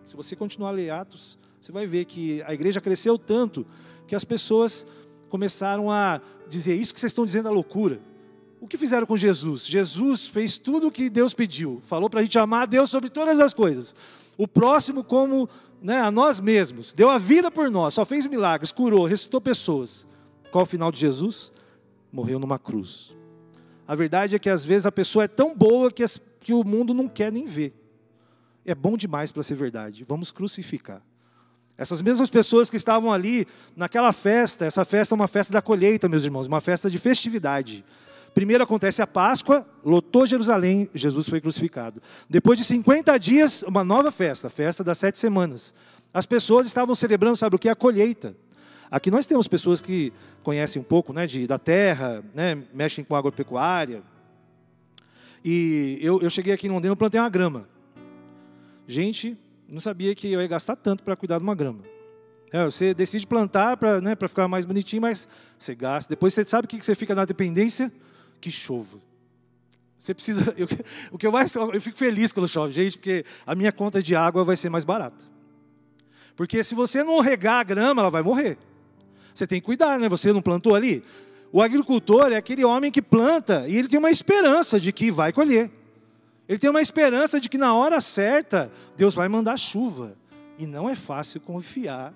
Se 0.06 0.14
você 0.14 0.36
continuar 0.36 0.68
a 0.68 0.72
ler 0.72 0.90
Atos, 0.90 1.38
você 1.62 1.70
vai 1.70 1.86
ver 1.86 2.06
que 2.06 2.42
a 2.42 2.52
igreja 2.52 2.80
cresceu 2.80 3.16
tanto 3.16 3.64
que 4.08 4.16
as 4.16 4.24
pessoas 4.24 4.84
começaram 5.28 5.92
a 5.92 6.20
dizer: 6.48 6.74
Isso 6.74 6.92
que 6.92 6.98
vocês 6.98 7.12
estão 7.12 7.24
dizendo 7.24 7.48
é 7.48 7.52
loucura. 7.52 8.00
O 8.60 8.66
que 8.66 8.76
fizeram 8.76 9.06
com 9.06 9.16
Jesus? 9.16 9.64
Jesus 9.64 10.26
fez 10.26 10.58
tudo 10.58 10.88
o 10.88 10.90
que 10.90 11.08
Deus 11.08 11.32
pediu. 11.32 11.80
Falou 11.84 12.10
para 12.10 12.18
a 12.18 12.22
gente 12.24 12.36
amar 12.36 12.62
a 12.62 12.66
Deus 12.66 12.90
sobre 12.90 13.08
todas 13.08 13.38
as 13.38 13.54
coisas. 13.54 13.94
O 14.36 14.48
próximo 14.48 15.04
como 15.04 15.48
né, 15.80 16.00
a 16.00 16.10
nós 16.10 16.40
mesmos. 16.40 16.92
Deu 16.92 17.08
a 17.08 17.16
vida 17.16 17.48
por 17.48 17.70
nós. 17.70 17.94
Só 17.94 18.04
fez 18.04 18.26
milagres, 18.26 18.72
curou, 18.72 19.06
ressuscitou 19.06 19.40
pessoas. 19.40 20.04
Qual 20.50 20.64
o 20.64 20.66
final 20.66 20.90
de 20.90 20.98
Jesus? 20.98 21.52
Morreu 22.10 22.40
numa 22.40 22.58
cruz. 22.58 23.14
A 23.86 23.94
verdade 23.94 24.34
é 24.34 24.38
que 24.40 24.50
às 24.50 24.64
vezes 24.64 24.84
a 24.84 24.92
pessoa 24.92 25.26
é 25.26 25.28
tão 25.28 25.56
boa 25.56 25.92
que, 25.92 26.02
as, 26.02 26.20
que 26.40 26.52
o 26.52 26.64
mundo 26.64 26.92
não 26.92 27.06
quer 27.06 27.30
nem 27.30 27.46
ver. 27.46 27.72
É 28.64 28.74
bom 28.74 28.96
demais 28.96 29.30
para 29.30 29.44
ser 29.44 29.54
verdade. 29.54 30.04
Vamos 30.08 30.32
crucificar. 30.32 31.02
Essas 31.76 32.02
mesmas 32.02 32.28
pessoas 32.28 32.68
que 32.68 32.76
estavam 32.76 33.12
ali 33.12 33.46
naquela 33.74 34.12
festa, 34.12 34.64
essa 34.64 34.84
festa 34.84 35.14
é 35.14 35.16
uma 35.16 35.28
festa 35.28 35.52
da 35.52 35.62
colheita, 35.62 36.08
meus 36.08 36.24
irmãos, 36.24 36.46
uma 36.46 36.60
festa 36.60 36.90
de 36.90 36.98
festividade. 36.98 37.84
Primeiro 38.34 38.64
acontece 38.64 39.02
a 39.02 39.06
Páscoa, 39.06 39.66
lotou 39.84 40.26
Jerusalém, 40.26 40.88
Jesus 40.94 41.28
foi 41.28 41.40
crucificado. 41.40 42.00
Depois 42.28 42.58
de 42.58 42.64
50 42.64 43.18
dias, 43.18 43.62
uma 43.62 43.84
nova 43.84 44.10
festa, 44.10 44.46
a 44.46 44.50
festa 44.50 44.82
das 44.82 44.98
sete 44.98 45.18
semanas. 45.18 45.74
As 46.14 46.24
pessoas 46.24 46.66
estavam 46.66 46.94
celebrando, 46.94 47.36
sabe 47.36 47.56
o 47.56 47.58
que? 47.58 47.68
A 47.68 47.74
colheita. 47.74 48.34
Aqui 48.90 49.10
nós 49.10 49.26
temos 49.26 49.48
pessoas 49.48 49.80
que 49.80 50.12
conhecem 50.42 50.80
um 50.80 50.84
pouco 50.84 51.12
né, 51.12 51.26
de, 51.26 51.46
da 51.46 51.58
terra, 51.58 52.22
né, 52.34 52.62
mexem 52.74 53.02
com 53.02 53.16
agropecuária. 53.16 54.02
E 55.44 55.98
eu, 56.00 56.20
eu 56.20 56.30
cheguei 56.30 56.52
aqui 56.52 56.66
em 56.66 56.70
Londrina, 56.70 56.94
plantei 56.94 57.18
uma 57.18 57.30
grama. 57.30 57.68
Gente, 58.86 59.36
não 59.72 59.80
sabia 59.80 60.14
que 60.14 60.30
eu 60.30 60.40
ia 60.40 60.46
gastar 60.46 60.76
tanto 60.76 61.02
para 61.02 61.16
cuidar 61.16 61.38
de 61.38 61.44
uma 61.44 61.54
grama. 61.54 61.80
É, 62.52 62.62
você 62.64 62.92
decide 62.92 63.26
plantar 63.26 63.78
para 63.78 64.00
né, 64.00 64.14
ficar 64.28 64.46
mais 64.46 64.66
bonitinho, 64.66 65.00
mas 65.00 65.26
você 65.58 65.74
gasta. 65.74 66.10
Depois 66.10 66.34
você 66.34 66.44
sabe 66.44 66.66
o 66.66 66.68
que 66.68 66.80
você 66.82 66.94
fica 66.94 67.14
na 67.14 67.24
dependência? 67.24 67.90
Que 68.40 68.50
chova. 68.50 68.98
Você 69.96 70.12
precisa. 70.12 70.52
Eu, 70.58 70.68
o 71.10 71.16
que 71.16 71.26
eu 71.26 71.32
mais. 71.32 71.54
Eu 71.54 71.80
fico 71.80 71.96
feliz 71.96 72.32
quando 72.32 72.48
chove, 72.48 72.72
gente, 72.72 72.98
porque 72.98 73.24
a 73.46 73.54
minha 73.54 73.72
conta 73.72 74.02
de 74.02 74.14
água 74.14 74.44
vai 74.44 74.56
ser 74.56 74.68
mais 74.68 74.84
barata. 74.84 75.24
Porque 76.36 76.62
se 76.62 76.74
você 76.74 77.02
não 77.02 77.20
regar 77.20 77.60
a 77.60 77.62
grama, 77.62 78.02
ela 78.02 78.10
vai 78.10 78.22
morrer. 78.22 78.58
Você 79.32 79.46
tem 79.46 79.60
que 79.60 79.64
cuidar, 79.64 79.98
né? 79.98 80.08
Você 80.08 80.32
não 80.32 80.42
plantou 80.42 80.74
ali? 80.74 81.02
O 81.50 81.62
agricultor 81.62 82.32
é 82.32 82.36
aquele 82.36 82.64
homem 82.64 82.90
que 82.90 83.00
planta 83.00 83.66
e 83.68 83.76
ele 83.76 83.88
tem 83.88 83.98
uma 83.98 84.10
esperança 84.10 84.80
de 84.80 84.92
que 84.92 85.10
vai 85.10 85.32
colher. 85.32 85.70
Ele 86.48 86.58
tem 86.58 86.70
uma 86.70 86.80
esperança 86.80 87.40
de 87.40 87.48
que 87.48 87.56
na 87.56 87.74
hora 87.74 88.00
certa 88.00 88.70
Deus 88.96 89.14
vai 89.14 89.28
mandar 89.28 89.56
chuva. 89.56 90.16
E 90.58 90.66
não 90.66 90.88
é 90.88 90.94
fácil 90.94 91.40
confiar 91.40 92.12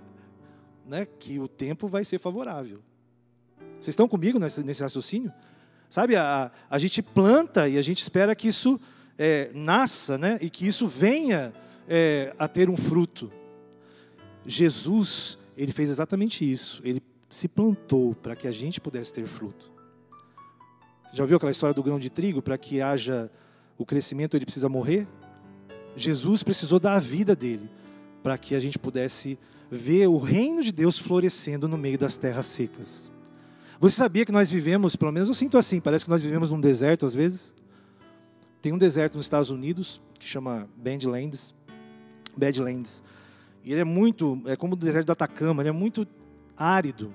né, 0.86 1.06
que 1.06 1.38
o 1.38 1.48
tempo 1.48 1.88
vai 1.88 2.04
ser 2.04 2.18
favorável. 2.18 2.80
Vocês 3.74 3.88
estão 3.88 4.08
comigo 4.08 4.38
nesse, 4.38 4.62
nesse 4.62 4.82
raciocínio? 4.82 5.32
Sabe, 5.88 6.16
a, 6.16 6.50
a 6.68 6.78
gente 6.78 7.02
planta 7.02 7.68
e 7.68 7.78
a 7.78 7.82
gente 7.82 8.02
espera 8.02 8.34
que 8.34 8.48
isso 8.48 8.80
é, 9.18 9.50
nasça 9.54 10.18
né, 10.18 10.38
e 10.40 10.50
que 10.50 10.66
isso 10.66 10.86
venha 10.86 11.52
é, 11.88 12.34
a 12.38 12.48
ter 12.48 12.68
um 12.68 12.76
fruto. 12.76 13.32
Jesus, 14.44 15.38
ele 15.56 15.72
fez 15.72 15.90
exatamente 15.90 16.50
isso. 16.50 16.80
Ele 16.84 17.02
se 17.28 17.48
plantou 17.48 18.14
para 18.14 18.36
que 18.36 18.46
a 18.46 18.52
gente 18.52 18.80
pudesse 18.80 19.12
ter 19.12 19.26
fruto. 19.26 19.70
Você 21.06 21.16
já 21.16 21.24
ouviu 21.24 21.36
aquela 21.36 21.52
história 21.52 21.74
do 21.74 21.82
grão 21.82 21.98
de 21.98 22.10
trigo? 22.10 22.42
Para 22.42 22.58
que 22.58 22.80
haja 22.80 23.30
o 23.76 23.84
crescimento, 23.84 24.36
ele 24.36 24.44
precisa 24.44 24.68
morrer? 24.68 25.06
Jesus 25.96 26.42
precisou 26.42 26.78
dar 26.78 26.94
a 26.94 27.00
vida 27.00 27.34
dele 27.34 27.70
para 28.22 28.36
que 28.36 28.54
a 28.54 28.58
gente 28.58 28.78
pudesse 28.78 29.38
ver 29.70 30.06
o 30.06 30.18
reino 30.18 30.62
de 30.62 30.72
Deus 30.72 30.98
florescendo 30.98 31.66
no 31.68 31.78
meio 31.78 31.98
das 31.98 32.16
terras 32.16 32.46
secas. 32.46 33.10
Você 33.78 33.96
sabia 33.96 34.24
que 34.24 34.32
nós 34.32 34.48
vivemos, 34.48 34.96
pelo 34.96 35.12
menos 35.12 35.28
eu 35.28 35.34
sinto 35.34 35.58
assim, 35.58 35.80
parece 35.80 36.04
que 36.04 36.10
nós 36.10 36.20
vivemos 36.20 36.50
num 36.50 36.60
deserto 36.60 37.04
às 37.04 37.14
vezes? 37.14 37.54
Tem 38.62 38.72
um 38.72 38.78
deserto 38.78 39.16
nos 39.16 39.26
Estados 39.26 39.50
Unidos 39.50 40.00
que 40.18 40.26
chama 40.26 40.68
Badlands, 40.76 41.54
Badlands. 42.36 43.02
E 43.62 43.72
ele 43.72 43.80
é 43.80 43.84
muito, 43.84 44.40
é 44.46 44.56
como 44.56 44.74
o 44.74 44.76
deserto 44.76 45.06
do 45.06 45.12
Atacama, 45.12 45.62
ele 45.62 45.68
é 45.68 45.72
muito 45.72 46.06
árido. 46.56 47.12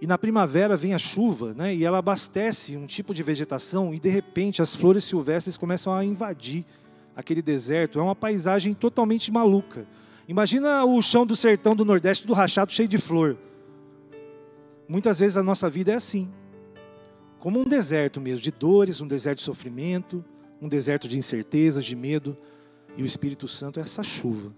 E 0.00 0.06
na 0.06 0.18
primavera 0.18 0.76
vem 0.76 0.92
a 0.92 0.98
chuva, 0.98 1.54
né, 1.54 1.74
e 1.74 1.84
ela 1.84 1.98
abastece 1.98 2.76
um 2.76 2.86
tipo 2.86 3.14
de 3.14 3.22
vegetação 3.22 3.94
e 3.94 3.98
de 3.98 4.10
repente 4.10 4.60
as 4.60 4.74
flores 4.74 5.04
silvestres 5.04 5.56
começam 5.56 5.92
a 5.92 6.04
invadir 6.04 6.64
aquele 7.14 7.40
deserto. 7.40 7.98
É 7.98 8.02
uma 8.02 8.14
paisagem 8.14 8.74
totalmente 8.74 9.32
maluca. 9.32 9.86
Imagina 10.28 10.84
o 10.84 11.00
chão 11.00 11.24
do 11.24 11.34
sertão 11.34 11.74
do 11.74 11.84
Nordeste 11.84 12.26
do 12.26 12.34
Rachado 12.34 12.72
cheio 12.72 12.88
de 12.88 12.98
flor. 12.98 13.38
Muitas 14.88 15.18
vezes 15.18 15.36
a 15.36 15.42
nossa 15.42 15.68
vida 15.70 15.92
é 15.92 15.94
assim. 15.94 16.28
Como 17.38 17.60
um 17.60 17.64
deserto 17.64 18.20
mesmo, 18.20 18.40
de 18.40 18.50
dores, 18.50 19.00
um 19.00 19.06
deserto 19.06 19.38
de 19.38 19.44
sofrimento, 19.44 20.24
um 20.60 20.68
deserto 20.68 21.08
de 21.08 21.16
incertezas, 21.16 21.84
de 21.84 21.96
medo. 21.96 22.36
E 22.96 23.02
o 23.02 23.06
Espírito 23.06 23.46
Santo 23.46 23.78
é 23.78 23.82
essa 23.82 24.02
chuva 24.02 24.52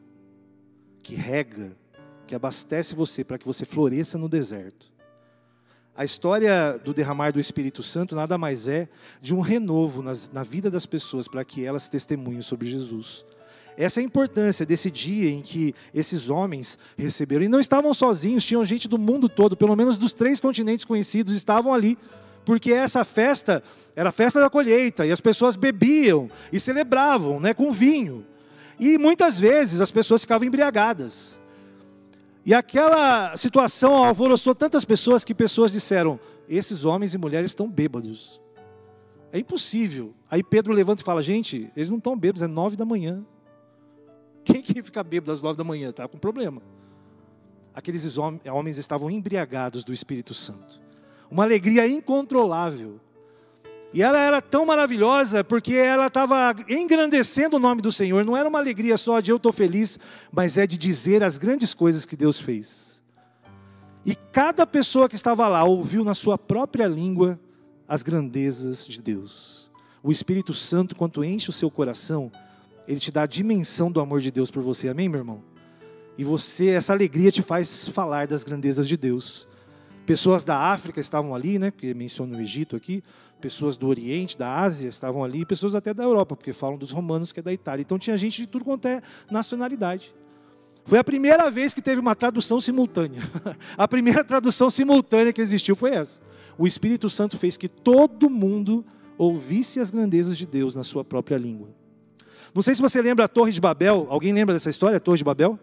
que 1.03 1.15
rega, 1.15 1.77
que 2.27 2.35
abastece 2.35 2.95
você 2.95 3.25
para 3.25 3.39
que 3.39 3.47
você 3.47 3.65
floresça 3.65 4.19
no 4.19 4.29
deserto. 4.29 4.93
A 5.99 6.05
história 6.05 6.81
do 6.85 6.95
derramar 6.95 7.33
do 7.33 7.41
Espírito 7.41 7.83
Santo 7.83 8.15
nada 8.15 8.39
mais 8.39 8.69
é 8.69 8.89
de 9.21 9.35
um 9.35 9.41
renovo 9.41 10.01
nas, 10.01 10.31
na 10.33 10.45
vida 10.45 10.71
das 10.71 10.87
pessoas 10.87 11.27
para 11.27 11.45
que 11.45 11.67
elas 11.67 11.89
testemunhem 11.89 12.41
sobre 12.41 12.71
Jesus. 12.71 13.27
Essa 13.77 13.99
é 13.99 14.03
a 14.03 14.05
importância 14.05 14.65
desse 14.65 14.93
dia 14.93 15.29
em 15.29 15.43
que 15.43 15.75
esses 15.93 16.31
homens 16.31 16.79
receberam. 16.97 17.43
E 17.45 17.49
não 17.49 17.59
estavam 17.59 17.93
sozinhos, 17.93 18.45
tinham 18.45 18.65
gente 18.65 18.87
do 18.87 18.97
mundo 18.97 19.29
todo, 19.29 19.57
pelo 19.57 19.75
menos 19.75 19.99
dos 19.99 20.13
três 20.13 20.39
continentes 20.39 20.85
conhecidos, 20.85 21.35
estavam 21.35 21.75
ali. 21.75 21.99
Porque 22.45 22.73
essa 22.73 23.03
festa 23.03 23.61
era 23.97 24.11
a 24.11 24.13
festa 24.13 24.39
da 24.39 24.49
colheita, 24.49 25.05
e 25.05 25.11
as 25.11 25.21
pessoas 25.21 25.57
bebiam 25.57 26.31
e 26.53 26.61
celebravam 26.61 27.41
né, 27.41 27.53
com 27.53 27.73
vinho. 27.73 28.25
E 28.79 28.97
muitas 28.99 29.37
vezes 29.37 29.81
as 29.81 29.91
pessoas 29.91 30.21
ficavam 30.21 30.47
embriagadas. 30.47 31.41
E 32.45 32.55
aquela 32.55 33.37
situação 33.37 34.05
alvoroçou 34.05 34.55
tantas 34.55 34.85
pessoas 34.85 35.25
que 35.25 35.35
pessoas 35.35 35.71
disseram: 35.71 36.19
esses 36.49 36.85
homens 36.85 37.15
e 37.15 37.19
mulheres 37.19 37.51
estão 37.51 37.69
bêbados. 37.69 38.41
É 39.33 39.39
impossível. 39.39 40.15
Aí 40.31 40.43
Pedro 40.43 40.73
levanta 40.73 41.03
e 41.03 41.05
fala: 41.05 41.23
gente, 41.23 41.71
eles 41.77 41.91
não 41.91 41.99
estão 41.99 42.17
bêbados, 42.17 42.43
é 42.43 42.47
nove 42.47 42.77
da 42.77 42.85
manhã. 42.85 43.25
Quem 44.45 44.63
que 44.63 44.83
fica 44.83 45.05
bêbado 45.05 45.33
às 45.33 45.43
nove 45.43 45.59
da 45.59 45.65
manhã? 45.65 45.91
Está 45.91 46.09
com 46.09 46.17
problema. 46.17 46.63
Aqueles 47.75 48.17
homens 48.19 48.79
estavam 48.79 49.11
embriagados 49.11 49.85
do 49.85 49.93
Espírito 49.93 50.33
Santo. 50.33 50.81
Uma 51.31 51.45
alegria 51.45 51.87
incontrolável. 51.87 52.99
E 53.93 54.03
ela 54.03 54.19
era 54.19 54.43
tão 54.43 54.67
maravilhosa 54.67 55.43
porque 55.43 55.75
ela 55.75 56.09
estava 56.09 56.55
engrandecendo 56.69 57.57
o 57.57 57.61
nome 57.61 57.81
do 57.81 57.91
Senhor. 57.91 58.25
Não 58.25 58.37
era 58.37 58.49
uma 58.49 58.59
alegria 58.59 58.99
só 58.99 59.19
de 59.21 59.31
eu 59.31 59.37
estou 59.37 59.53
feliz, 59.53 59.99
mas 60.31 60.59
é 60.59 60.67
de 60.67 60.77
dizer 60.77 61.25
as 61.25 61.39
grandes 61.39 61.73
coisas 61.73 62.05
que 62.05 62.17
Deus 62.17 62.39
fez. 62.39 63.03
E 64.05 64.15
cada 64.15 64.67
pessoa 64.67 65.09
que 65.09 65.15
estava 65.15 65.49
lá 65.49 65.65
ouviu 65.65 66.05
na 66.05 66.15
sua 66.15 66.37
própria 66.37 66.87
língua 66.87 67.41
as 67.87 68.03
grandezas 68.03 68.87
de 68.87 69.01
Deus. 69.01 69.71
O 70.03 70.13
Espírito 70.13 70.53
Santo, 70.53 70.95
quando 70.95 71.25
enche 71.25 71.49
o 71.49 71.53
seu 71.53 71.71
coração, 71.71 72.31
ele 72.87 73.01
te 73.01 73.11
dá 73.11 73.23
a 73.23 73.27
dimensão 73.27 73.91
do 73.91 74.01
amor 74.01 74.21
de 74.21 74.31
Deus 74.31 74.51
por 74.51 74.63
você. 74.63 74.89
Amém, 74.89 75.09
meu 75.09 75.21
irmão? 75.21 75.43
E 76.17 76.25
você, 76.25 76.71
essa 76.71 76.93
alegria 76.93 77.31
te 77.31 77.43
faz 77.43 77.89
falar 77.89 78.27
das 78.27 78.45
grandezas 78.45 78.87
de 78.87 78.97
Deus. 78.97 79.49
Pessoas 80.05 80.45
da 80.45 80.57
África 80.57 81.01
estavam 81.01 81.35
ali, 81.35 81.59
né? 81.59 81.71
Que 81.71 81.93
menciona 81.93 82.37
o 82.37 82.41
Egito 82.41 82.77
aqui. 82.77 83.03
Pessoas 83.41 83.77
do 83.77 83.87
Oriente, 83.87 84.37
da 84.37 84.61
Ásia 84.61 84.89
estavam 84.89 85.23
ali. 85.23 85.45
Pessoas 85.45 85.75
até 85.75 85.95
da 85.95 86.03
Europa, 86.03 86.37
porque 86.37 86.53
falam 86.53 86.77
dos 86.77 86.91
romanos, 86.91 87.33
que 87.33 87.41
é 87.41 87.43
da 87.43 87.53
Itália. 87.53 87.83
Então 87.83 87.99
tinha 87.99 88.17
gente 88.17 88.43
de 88.43 88.47
tudo 88.47 88.65
quanto 88.65 88.87
é 88.87 89.01
nacionalidade. 89.31 90.15
Foi 90.85 90.99
a 90.99 91.05
primeira 91.05 91.51
vez 91.51 91.75
que 91.75 91.83
teve 91.83 92.01
uma 92.01 92.15
tradução 92.15 92.61
simultânea. 92.61 93.23
a 93.77 93.87
primeira 93.87 94.25
tradução 94.25 94.71
simultânea 94.71 95.33
que 95.33 95.41
existiu 95.41 95.77
foi 95.77 95.91
essa. 95.91 96.21
O 96.57 96.67
Espírito 96.67 97.11
Santo 97.11 97.37
fez 97.37 97.57
que 97.57 97.69
todo 97.69 98.31
mundo 98.31 98.85
ouvisse 99.19 99.81
as 99.81 99.91
grandezas 99.91 100.39
de 100.39 100.47
Deus 100.47 100.75
na 100.75 100.83
sua 100.83 101.05
própria 101.05 101.37
língua. 101.37 101.69
Não 102.55 102.63
sei 102.63 102.75
se 102.75 102.81
você 102.81 103.03
lembra 103.03 103.27
a 103.27 103.29
Torre 103.29 103.53
de 103.53 103.61
Babel. 103.61 104.07
Alguém 104.09 104.33
lembra 104.33 104.55
dessa 104.55 104.71
história, 104.71 104.97
a 104.97 105.01
Torre 105.01 105.19
de 105.19 105.25
Babel? 105.25 105.59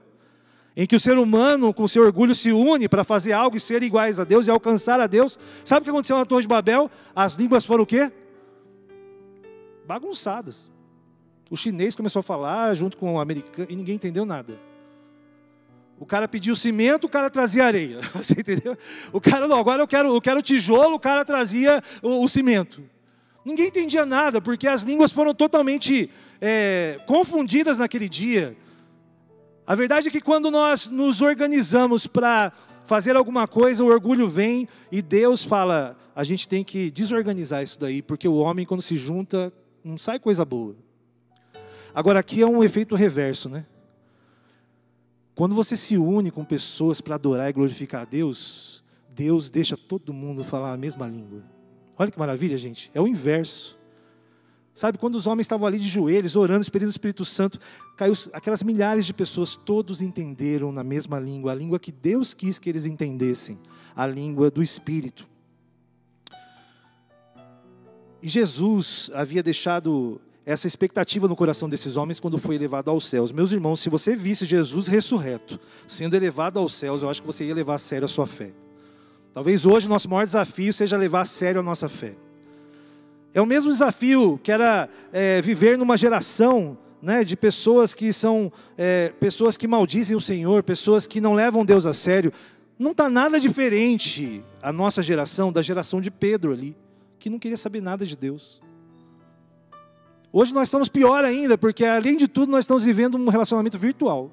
Em 0.77 0.85
que 0.85 0.95
o 0.95 0.99
ser 0.99 1.17
humano, 1.17 1.73
com 1.73 1.87
seu 1.87 2.03
orgulho, 2.03 2.35
se 2.35 2.51
une 2.51 2.89
para 2.89 3.03
fazer 3.03 3.31
algo 3.31 3.55
e 3.55 3.59
ser 3.59 3.81
iguais 3.81 4.19
a 4.19 4.25
Deus 4.25 4.47
e 4.47 4.51
alcançar 4.51 4.99
a 4.99 5.07
Deus. 5.07 5.39
Sabe 5.63 5.81
o 5.81 5.83
que 5.85 5.89
aconteceu 5.89 6.17
na 6.17 6.25
Torre 6.25 6.41
de 6.41 6.47
Babel? 6.47 6.91
As 7.15 7.35
línguas 7.35 7.65
foram 7.65 7.83
o 7.83 7.87
quê? 7.87 8.11
Bagunçadas. 9.87 10.69
O 11.49 11.55
chinês 11.55 11.95
começou 11.95 12.19
a 12.19 12.23
falar 12.23 12.73
junto 12.73 12.97
com 12.97 13.13
o 13.13 13.19
americano 13.19 13.67
e 13.69 13.75
ninguém 13.75 13.95
entendeu 13.95 14.25
nada. 14.25 14.59
O 15.97 16.05
cara 16.05 16.27
pediu 16.27 16.55
cimento, 16.55 17.05
o 17.05 17.09
cara 17.09 17.29
trazia 17.29 17.65
areia. 17.65 18.01
Você 18.13 18.33
entendeu? 18.33 18.77
O 19.13 19.21
cara, 19.21 19.47
não, 19.47 19.57
agora 19.57 19.81
eu 19.81 19.87
quero, 19.87 20.13
eu 20.13 20.21
quero 20.21 20.41
tijolo, 20.41 20.95
o 20.95 20.99
cara 20.99 21.23
trazia 21.23 21.81
o, 22.01 22.23
o 22.23 22.27
cimento. 22.27 22.83
Ninguém 23.45 23.67
entendia 23.67 24.05
nada, 24.05 24.41
porque 24.41 24.67
as 24.67 24.81
línguas 24.81 25.11
foram 25.11 25.33
totalmente 25.33 26.09
é, 26.41 26.99
confundidas 27.05 27.77
naquele 27.77 28.09
dia. 28.09 28.57
A 29.67 29.73
verdade 29.73 30.09
é 30.09 30.11
que 30.11 30.21
quando 30.21 30.51
nós 30.51 30.87
nos 30.87 31.21
organizamos 31.21 32.05
para 32.05 32.51
fazer 32.85 33.15
alguma 33.15 33.47
coisa, 33.47 33.83
o 33.83 33.87
orgulho 33.87 34.27
vem 34.27 34.67
e 34.91 35.01
Deus 35.01 35.43
fala: 35.43 35.97
a 36.15 36.23
gente 36.23 36.47
tem 36.47 36.63
que 36.63 36.91
desorganizar 36.91 37.63
isso 37.63 37.79
daí, 37.79 38.01
porque 38.01 38.27
o 38.27 38.35
homem, 38.35 38.65
quando 38.65 38.81
se 38.81 38.95
junta, 38.95 39.51
não 39.83 39.97
sai 39.97 40.19
coisa 40.19 40.45
boa. 40.45 40.75
Agora, 41.93 42.19
aqui 42.19 42.41
é 42.41 42.47
um 42.47 42.63
efeito 42.63 42.95
reverso, 42.95 43.49
né? 43.49 43.65
Quando 45.33 45.55
você 45.55 45.75
se 45.75 45.97
une 45.97 46.31
com 46.31 46.45
pessoas 46.45 47.01
para 47.01 47.15
adorar 47.15 47.49
e 47.49 47.53
glorificar 47.53 48.03
a 48.03 48.05
Deus, 48.05 48.83
Deus 49.09 49.49
deixa 49.49 49.75
todo 49.75 50.13
mundo 50.13 50.43
falar 50.43 50.73
a 50.73 50.77
mesma 50.77 51.07
língua. 51.07 51.41
Olha 51.97 52.11
que 52.11 52.19
maravilha, 52.19 52.57
gente. 52.57 52.91
É 52.93 53.01
o 53.01 53.07
inverso. 53.07 53.77
Sabe, 54.75 54.97
quando 54.97 55.15
os 55.15 55.25
homens 55.25 55.45
estavam 55.45 55.65
ali 55.65 55.79
de 55.79 55.87
joelhos, 55.87 56.35
orando, 56.35 56.61
esperando 56.61 56.89
o 56.89 56.91
Espírito 56.91 57.23
Santo, 57.23 57.57
caiu 57.95 58.13
aquelas 58.33 58.61
milhares 58.61 59.05
de 59.05 59.13
pessoas, 59.13 59.55
todos 59.55 60.01
entenderam 60.01 60.69
na 60.69 60.83
mesma 60.83 61.17
língua, 61.17 61.53
a 61.53 61.55
língua 61.55 61.79
que 61.79 61.93
Deus 61.93 62.33
quis 62.33 62.59
que 62.59 62.69
eles 62.69 62.85
entendessem, 62.85 63.57
a 63.95 64.05
língua 64.05 64.51
do 64.51 64.61
Espírito. 64.61 65.25
E 68.21 68.27
Jesus 68.27 69.09
havia 69.13 69.41
deixado 69.41 70.19
essa 70.45 70.67
expectativa 70.67 71.25
no 71.25 71.37
coração 71.37 71.69
desses 71.69 71.95
homens 71.95 72.19
quando 72.19 72.37
foi 72.37 72.55
elevado 72.55 72.91
aos 72.91 73.05
céus. 73.05 73.31
Meus 73.31 73.53
irmãos, 73.53 73.79
se 73.79 73.89
você 73.89 74.13
visse 74.13 74.45
Jesus 74.45 74.87
ressurreto, 74.87 75.57
sendo 75.87 76.17
elevado 76.17 76.59
aos 76.59 76.73
céus, 76.73 77.01
eu 77.01 77.09
acho 77.09 77.21
que 77.21 77.27
você 77.27 77.45
ia 77.45 77.55
levar 77.55 77.75
a 77.75 77.77
sério 77.77 78.03
a 78.03 78.09
sua 78.09 78.25
fé. 78.25 78.51
Talvez 79.33 79.65
hoje 79.65 79.87
o 79.87 79.89
nosso 79.89 80.09
maior 80.09 80.25
desafio 80.25 80.73
seja 80.73 80.97
levar 80.97 81.21
a 81.21 81.25
sério 81.25 81.61
a 81.61 81.63
nossa 81.63 81.87
fé. 81.87 82.24
É 83.35 83.41
o 83.41 83.45
mesmo 83.45 83.69
desafio 83.69 84.39
que 84.41 84.49
era 84.49 84.87
é, 85.11 85.41
viver 85.41 85.77
numa 85.77 85.97
geração 85.97 86.77
né, 87.01 87.21
de 87.21 87.35
pessoas 87.35 87.93
que 87.93 88.13
são 88.13 88.49
é, 88.77 89.09
pessoas 89.19 89.57
que 89.57 89.67
maldizem 89.67 90.15
o 90.15 90.21
Senhor, 90.21 90.63
pessoas 90.63 91.05
que 91.05 91.19
não 91.19 91.33
levam 91.33 91.65
Deus 91.65 91.85
a 91.85 91.91
sério. 91.91 92.31
Não 92.79 92.91
está 92.91 93.09
nada 93.09 93.37
diferente 93.37 94.41
a 94.63 94.71
nossa 94.71 95.03
geração 95.03 95.51
da 95.51 95.61
geração 95.61 95.99
de 95.99 96.09
Pedro 96.09 96.53
ali, 96.53 96.77
que 97.19 97.29
não 97.29 97.37
queria 97.37 97.57
saber 97.57 97.81
nada 97.81 98.05
de 98.05 98.15
Deus. 98.15 98.61
Hoje 100.31 100.53
nós 100.53 100.69
estamos 100.69 100.87
pior 100.87 101.25
ainda, 101.25 101.57
porque 101.57 101.83
além 101.83 102.15
de 102.15 102.29
tudo 102.29 102.49
nós 102.53 102.63
estamos 102.63 102.85
vivendo 102.85 103.17
um 103.17 103.27
relacionamento 103.27 103.77
virtual. 103.77 104.31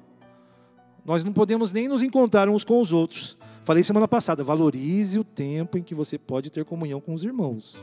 Nós 1.05 1.25
não 1.25 1.33
podemos 1.33 1.73
nem 1.73 1.89
nos 1.89 2.01
encontrar 2.01 2.47
uns 2.47 2.63
com 2.63 2.79
os 2.79 2.93
outros. 2.93 3.37
Falei 3.65 3.83
semana 3.83 4.07
passada, 4.07 4.45
valorize 4.45 5.19
o 5.19 5.25
tempo 5.25 5.77
em 5.77 5.83
que 5.83 5.93
você 5.93 6.17
pode 6.17 6.49
ter 6.49 6.63
comunhão 6.63 7.01
com 7.01 7.13
os 7.13 7.25
irmãos, 7.25 7.75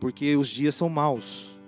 porque 0.00 0.36
os 0.36 0.48
dias 0.48 0.74
são 0.74 0.88
maus. 0.88 1.58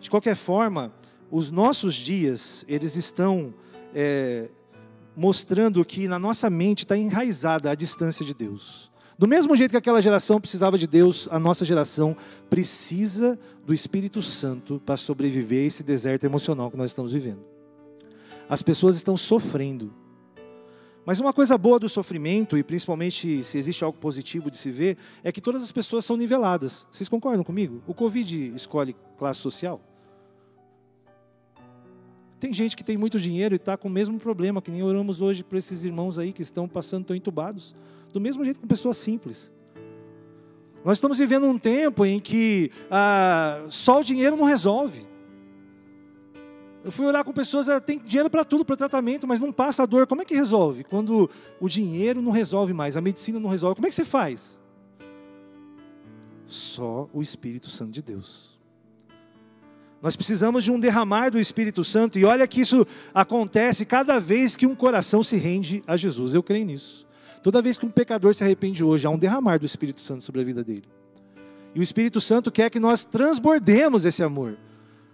De 0.00 0.08
qualquer 0.08 0.36
forma, 0.36 0.92
os 1.30 1.50
nossos 1.50 1.94
dias, 1.94 2.64
eles 2.68 2.96
estão 2.96 3.52
é, 3.94 4.48
mostrando 5.16 5.84
que 5.84 6.06
na 6.08 6.18
nossa 6.18 6.48
mente 6.48 6.80
está 6.80 6.96
enraizada 6.96 7.70
a 7.70 7.74
distância 7.74 8.24
de 8.24 8.32
Deus. 8.34 8.90
Do 9.18 9.26
mesmo 9.26 9.56
jeito 9.56 9.72
que 9.72 9.76
aquela 9.76 10.00
geração 10.00 10.40
precisava 10.40 10.78
de 10.78 10.86
Deus, 10.86 11.28
a 11.32 11.40
nossa 11.40 11.64
geração 11.64 12.16
precisa 12.48 13.36
do 13.66 13.74
Espírito 13.74 14.22
Santo 14.22 14.80
para 14.86 14.96
sobreviver 14.96 15.64
a 15.64 15.66
esse 15.66 15.82
deserto 15.82 16.24
emocional 16.24 16.70
que 16.70 16.76
nós 16.76 16.92
estamos 16.92 17.12
vivendo. 17.12 17.44
As 18.48 18.62
pessoas 18.62 18.94
estão 18.94 19.16
sofrendo. 19.16 19.92
Mas 21.08 21.20
uma 21.20 21.32
coisa 21.32 21.56
boa 21.56 21.78
do 21.78 21.88
sofrimento, 21.88 22.58
e 22.58 22.62
principalmente 22.62 23.42
se 23.42 23.56
existe 23.56 23.82
algo 23.82 23.96
positivo 23.96 24.50
de 24.50 24.58
se 24.58 24.70
ver, 24.70 24.98
é 25.24 25.32
que 25.32 25.40
todas 25.40 25.62
as 25.62 25.72
pessoas 25.72 26.04
são 26.04 26.18
niveladas. 26.18 26.86
Vocês 26.92 27.08
concordam 27.08 27.42
comigo? 27.42 27.82
O 27.86 27.94
Covid 27.94 28.54
escolhe 28.54 28.94
classe 29.16 29.40
social? 29.40 29.80
Tem 32.38 32.52
gente 32.52 32.76
que 32.76 32.84
tem 32.84 32.98
muito 32.98 33.18
dinheiro 33.18 33.54
e 33.54 33.56
está 33.56 33.74
com 33.74 33.88
o 33.88 33.90
mesmo 33.90 34.20
problema, 34.20 34.60
que 34.60 34.70
nem 34.70 34.82
oramos 34.82 35.22
hoje 35.22 35.42
para 35.42 35.56
esses 35.56 35.82
irmãos 35.82 36.18
aí 36.18 36.30
que 36.30 36.42
estão 36.42 36.68
passando, 36.68 37.04
estão 37.04 37.16
entubados. 37.16 37.74
Do 38.12 38.20
mesmo 38.20 38.44
jeito 38.44 38.60
com 38.60 38.66
pessoas 38.66 38.98
simples. 38.98 39.50
Nós 40.84 40.98
estamos 40.98 41.16
vivendo 41.16 41.46
um 41.46 41.58
tempo 41.58 42.04
em 42.04 42.20
que 42.20 42.70
ah, 42.90 43.64
só 43.70 44.00
o 44.00 44.04
dinheiro 44.04 44.36
não 44.36 44.44
resolve. 44.44 45.07
Eu 46.88 46.92
fui 46.92 47.04
orar 47.04 47.22
com 47.22 47.34
pessoas, 47.34 47.68
ah, 47.68 47.78
tem 47.78 47.98
dinheiro 47.98 48.30
para 48.30 48.42
tudo, 48.42 48.64
para 48.64 48.74
tratamento, 48.74 49.26
mas 49.26 49.38
não 49.38 49.52
passa 49.52 49.82
a 49.82 49.86
dor. 49.86 50.06
Como 50.06 50.22
é 50.22 50.24
que 50.24 50.34
resolve? 50.34 50.84
Quando 50.84 51.28
o 51.60 51.68
dinheiro 51.68 52.22
não 52.22 52.32
resolve 52.32 52.72
mais, 52.72 52.96
a 52.96 53.00
medicina 53.02 53.38
não 53.38 53.50
resolve, 53.50 53.74
como 53.74 53.86
é 53.86 53.90
que 53.90 53.94
você 53.94 54.06
faz? 54.06 54.58
Só 56.46 57.06
o 57.12 57.20
Espírito 57.20 57.68
Santo 57.68 57.90
de 57.90 58.00
Deus. 58.00 58.58
Nós 60.00 60.16
precisamos 60.16 60.64
de 60.64 60.70
um 60.70 60.80
derramar 60.80 61.30
do 61.30 61.38
Espírito 61.38 61.84
Santo, 61.84 62.18
e 62.18 62.24
olha 62.24 62.48
que 62.48 62.62
isso 62.62 62.86
acontece 63.12 63.84
cada 63.84 64.18
vez 64.18 64.56
que 64.56 64.66
um 64.66 64.74
coração 64.74 65.22
se 65.22 65.36
rende 65.36 65.84
a 65.86 65.94
Jesus. 65.94 66.32
Eu 66.32 66.42
creio 66.42 66.64
nisso. 66.64 67.06
Toda 67.42 67.60
vez 67.60 67.76
que 67.76 67.84
um 67.84 67.90
pecador 67.90 68.32
se 68.32 68.42
arrepende 68.42 68.82
hoje, 68.82 69.06
há 69.06 69.10
um 69.10 69.18
derramar 69.18 69.58
do 69.58 69.66
Espírito 69.66 70.00
Santo 70.00 70.24
sobre 70.24 70.40
a 70.40 70.44
vida 70.44 70.64
dele. 70.64 70.84
E 71.74 71.80
o 71.80 71.82
Espírito 71.82 72.18
Santo 72.18 72.50
quer 72.50 72.70
que 72.70 72.80
nós 72.80 73.04
transbordemos 73.04 74.06
esse 74.06 74.22
amor. 74.22 74.56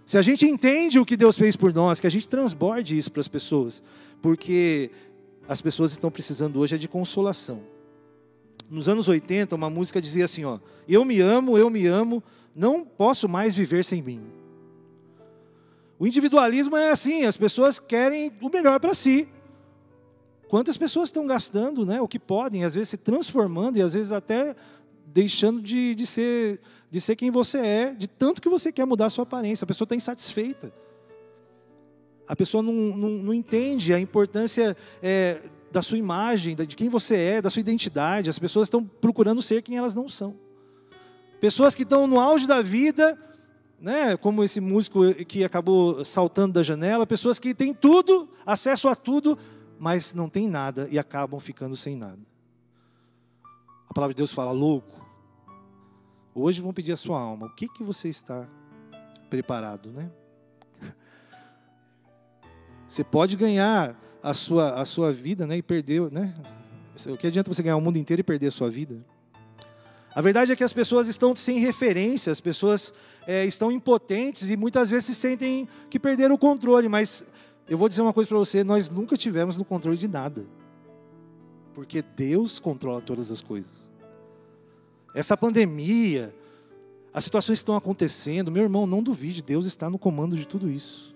Se 0.05 0.19
a 0.19 0.21
gente 0.21 0.45
entende 0.45 0.99
o 0.99 1.05
que 1.05 1.17
Deus 1.17 1.35
fez 1.35 1.55
por 1.55 1.73
nós, 1.73 1.99
que 1.99 2.05
a 2.05 2.11
gente 2.11 2.29
transborde 2.29 2.95
isso 2.95 3.11
para 3.11 3.21
as 3.21 3.27
pessoas, 3.27 3.81
porque 4.21 4.91
as 5.47 5.61
pessoas 5.61 5.91
estão 5.91 6.11
precisando 6.11 6.59
hoje 6.59 6.75
é 6.75 6.77
de 6.77 6.87
consolação. 6.87 7.61
Nos 8.69 8.87
anos 8.87 9.09
80, 9.09 9.55
uma 9.55 9.69
música 9.69 9.99
dizia 9.99 10.25
assim, 10.25 10.45
ó: 10.45 10.59
"Eu 10.87 11.03
me 11.03 11.19
amo, 11.19 11.57
eu 11.57 11.71
me 11.71 11.87
amo, 11.87 12.23
não 12.55 12.85
posso 12.85 13.27
mais 13.27 13.55
viver 13.55 13.83
sem 13.83 14.01
mim". 14.01 14.21
O 15.97 16.05
individualismo 16.05 16.77
é 16.77 16.91
assim, 16.91 17.25
as 17.25 17.37
pessoas 17.37 17.79
querem 17.79 18.31
o 18.41 18.49
melhor 18.49 18.79
para 18.79 18.93
si. 18.93 19.27
Quantas 20.47 20.77
pessoas 20.77 21.09
estão 21.09 21.25
gastando 21.25 21.85
né, 21.85 21.99
o 21.99 22.07
que 22.07 22.19
podem, 22.19 22.63
às 22.63 22.75
vezes 22.75 22.89
se 22.89 22.97
transformando 22.97 23.77
e 23.77 23.81
às 23.81 23.93
vezes 23.93 24.11
até 24.11 24.55
deixando 25.05 25.61
de, 25.61 25.95
de, 25.95 26.05
ser, 26.05 26.59
de 26.89 26.99
ser 26.99 27.15
quem 27.15 27.31
você 27.31 27.59
é, 27.59 27.93
de 27.93 28.07
tanto 28.07 28.41
que 28.41 28.49
você 28.49 28.71
quer 28.71 28.85
mudar 28.85 29.05
a 29.05 29.09
sua 29.09 29.23
aparência. 29.23 29.63
A 29.63 29.67
pessoa 29.67 29.85
está 29.85 29.95
insatisfeita. 29.95 30.73
A 32.27 32.35
pessoa 32.35 32.63
não, 32.63 32.73
não, 32.73 33.09
não 33.09 33.33
entende 33.33 33.93
a 33.93 33.99
importância 33.99 34.75
é, 35.01 35.41
da 35.71 35.81
sua 35.81 35.97
imagem, 35.97 36.55
de 36.55 36.75
quem 36.75 36.89
você 36.89 37.15
é, 37.15 37.41
da 37.41 37.49
sua 37.49 37.59
identidade. 37.59 38.29
As 38.29 38.39
pessoas 38.39 38.67
estão 38.67 38.83
procurando 38.83 39.41
ser 39.41 39.61
quem 39.61 39.77
elas 39.77 39.93
não 39.93 40.09
são. 40.09 40.35
Pessoas 41.39 41.75
que 41.75 41.83
estão 41.83 42.07
no 42.07 42.19
auge 42.19 42.47
da 42.47 42.61
vida 42.61 43.17
né, 43.79 44.17
como 44.17 44.43
esse 44.43 44.59
músico 44.59 45.13
que 45.25 45.43
acabou 45.43 46.03
saltando 46.03 46.53
da 46.53 46.63
janela, 46.63 47.05
pessoas 47.05 47.39
que 47.39 47.53
têm 47.53 47.73
tudo, 47.73 48.27
acesso 48.45 48.87
a 48.87 48.95
tudo, 48.95 49.37
mas 49.77 50.13
não 50.13 50.29
têm 50.29 50.47
nada 50.47 50.87
e 50.89 50.97
acabam 50.97 51.39
ficando 51.39 51.75
sem 51.75 51.95
nada. 51.95 52.19
Palavra 53.95 54.13
de 54.13 54.17
Deus 54.17 54.33
fala, 54.33 54.51
louco, 54.51 55.07
hoje 56.33 56.59
vão 56.59 56.73
pedir 56.73 56.91
a 56.91 56.97
sua 56.97 57.17
alma, 57.17 57.45
o 57.47 57.55
que, 57.55 57.65
que 57.69 57.81
você 57.81 58.09
está 58.09 58.45
preparado, 59.29 59.89
né? 59.89 60.11
Você 62.89 63.05
pode 63.05 63.37
ganhar 63.37 63.97
a 64.21 64.33
sua, 64.33 64.81
a 64.81 64.83
sua 64.83 65.13
vida 65.13 65.47
né, 65.47 65.55
e 65.55 65.61
perder, 65.61 66.11
né? 66.11 66.35
O 67.07 67.15
que 67.15 67.25
adianta 67.25 67.53
você 67.53 67.63
ganhar 67.63 67.77
o 67.77 67.81
mundo 67.81 67.97
inteiro 67.97 68.19
e 68.19 68.23
perder 68.23 68.47
a 68.47 68.51
sua 68.51 68.69
vida? 68.69 68.97
A 70.13 70.19
verdade 70.19 70.51
é 70.51 70.57
que 70.57 70.63
as 70.63 70.73
pessoas 70.73 71.07
estão 71.07 71.33
sem 71.33 71.59
referência, 71.59 72.33
as 72.33 72.41
pessoas 72.41 72.93
é, 73.25 73.45
estão 73.45 73.71
impotentes 73.71 74.49
e 74.49 74.57
muitas 74.57 74.89
vezes 74.89 75.05
se 75.05 75.15
sentem 75.15 75.69
que 75.89 75.97
perderam 75.97 76.35
o 76.35 76.37
controle. 76.37 76.89
Mas 76.89 77.25
eu 77.69 77.77
vou 77.77 77.87
dizer 77.87 78.01
uma 78.01 78.11
coisa 78.11 78.27
para 78.27 78.37
você: 78.37 78.61
nós 78.61 78.89
nunca 78.89 79.15
tivemos 79.15 79.57
no 79.57 79.63
controle 79.63 79.97
de 79.97 80.07
nada, 80.09 80.45
porque 81.75 82.01
Deus 82.01 82.57
controla 82.57 83.01
todas 83.01 83.29
as 83.31 83.41
coisas. 83.41 83.87
Essa 85.13 85.37
pandemia, 85.37 86.33
as 87.13 87.23
situações 87.23 87.59
que 87.59 87.63
estão 87.63 87.75
acontecendo, 87.75 88.51
meu 88.51 88.63
irmão, 88.63 88.87
não 88.87 89.03
duvide, 89.03 89.43
Deus 89.43 89.65
está 89.65 89.89
no 89.89 89.99
comando 89.99 90.35
de 90.35 90.47
tudo 90.47 90.69
isso. 90.71 91.13